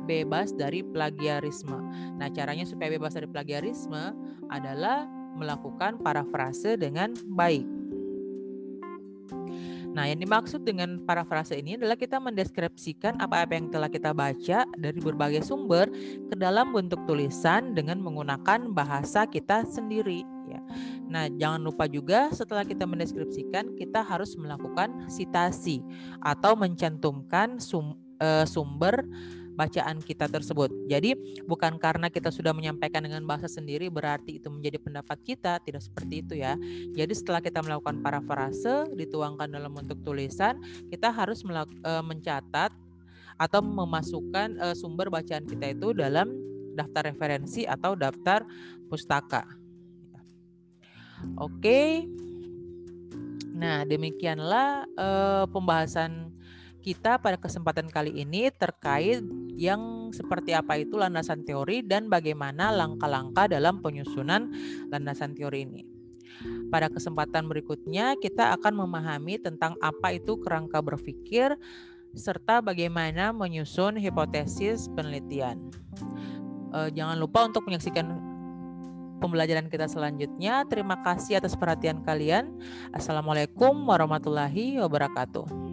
bebas 0.06 0.54
dari 0.54 0.86
plagiarisme. 0.86 1.76
Nah, 2.21 2.30
caranya 2.30 2.63
supaya 2.69 2.93
bebas 2.93 3.17
dari 3.17 3.26
plagiarisme 3.26 4.13
adalah 4.54 5.10
melakukan 5.36 6.00
parafrase 6.00 6.80
dengan 6.80 7.13
baik. 7.30 7.67
Nah, 9.95 10.12
yang 10.12 10.19
dimaksud 10.19 10.67
dengan 10.67 11.00
parafrase 11.08 11.56
ini 11.56 11.80
adalah 11.80 11.95
kita 11.95 12.19
mendeskripsikan 12.19 13.15
apa-apa 13.15 13.56
yang 13.56 13.71
telah 13.71 13.88
kita 13.88 14.12
baca 14.12 14.67
dari 14.76 15.00
berbagai 15.00 15.48
sumber 15.48 15.88
ke 16.28 16.36
dalam 16.36 16.76
bentuk 16.76 17.00
tulisan 17.08 17.71
dengan 17.71 18.04
menggunakan 18.04 18.76
bahasa 18.76 19.24
kita 19.24 19.63
sendiri. 19.63 20.28
Ya. 20.52 20.60
Nah, 21.08 21.32
jangan 21.32 21.63
lupa 21.63 21.88
juga 21.88 22.28
setelah 22.36 22.67
kita 22.67 22.84
mendeskripsikan, 22.84 23.71
kita 23.80 24.04
harus 24.04 24.36
melakukan 24.36 25.08
sitasi 25.08 25.80
atau 26.19 26.60
mencantumkan 26.60 27.63
sum, 27.63 27.95
uh, 28.19 28.43
sumber 28.43 29.00
bacaan 29.55 30.03
kita 30.03 30.27
tersebut. 30.27 30.69
Jadi 30.91 31.15
bukan 31.47 31.79
karena 31.79 32.11
kita 32.11 32.29
sudah 32.29 32.51
menyampaikan 32.51 33.01
dengan 33.01 33.23
bahasa 33.23 33.47
sendiri 33.47 33.87
berarti 33.87 34.37
itu 34.37 34.51
menjadi 34.51 34.77
pendapat 34.77 35.17
kita, 35.23 35.63
tidak 35.63 35.81
seperti 35.81 36.21
itu 36.21 36.33
ya. 36.35 36.59
Jadi 36.93 37.13
setelah 37.15 37.39
kita 37.39 37.63
melakukan 37.63 38.03
parafrase 38.03 38.91
dituangkan 38.93 39.47
dalam 39.49 39.71
bentuk 39.71 40.03
tulisan, 40.03 40.59
kita 40.91 41.09
harus 41.09 41.41
e, 41.41 41.91
mencatat 42.03 42.71
atau 43.35 43.59
memasukkan 43.63 44.59
e, 44.59 44.65
sumber 44.75 45.07
bacaan 45.07 45.47
kita 45.47 45.71
itu 45.71 45.95
dalam 45.95 46.31
daftar 46.75 47.07
referensi 47.07 47.63
atau 47.63 47.95
daftar 47.95 48.43
pustaka. 48.91 49.47
Oke. 51.39 52.03
Nah, 53.55 53.87
demikianlah 53.87 54.83
uh, 54.99 55.45
pembahasan 55.47 56.35
kita 56.86 57.17
pada 57.17 57.34
kesempatan 57.41 57.89
kali 57.89 58.13
ini 58.13 58.54
terkait 58.54 59.26
yang 59.58 60.13
seperti 60.13 60.54
apa 60.54 60.78
itu 60.78 61.02
landasan 61.02 61.41
teori 61.41 61.82
dan 61.82 62.13
bagaimana 62.13 62.69
langkah-langkah 62.69 63.50
dalam 63.50 63.82
penyusunan 63.82 64.54
landasan 64.93 65.34
teori 65.34 65.65
ini. 65.65 65.82
Pada 66.69 66.93
kesempatan 66.93 67.50
berikutnya 67.50 68.13
kita 68.21 68.54
akan 68.54 68.86
memahami 68.86 69.41
tentang 69.41 69.74
apa 69.82 70.13
itu 70.13 70.38
kerangka 70.38 70.78
berpikir 70.86 71.58
serta 72.13 72.62
bagaimana 72.62 73.34
menyusun 73.34 73.98
hipotesis 73.98 74.86
penelitian. 74.93 75.58
E, 76.69 76.93
jangan 76.93 77.17
lupa 77.17 77.50
untuk 77.50 77.65
menyaksikan 77.65 78.13
pembelajaran 79.17 79.74
kita 79.74 79.89
selanjutnya. 79.89 80.69
Terima 80.69 81.02
kasih 81.02 81.41
atas 81.41 81.58
perhatian 81.58 82.06
kalian. 82.06 82.54
Assalamualaikum 82.93 83.74
warahmatullahi 83.89 84.78
wabarakatuh. 84.86 85.64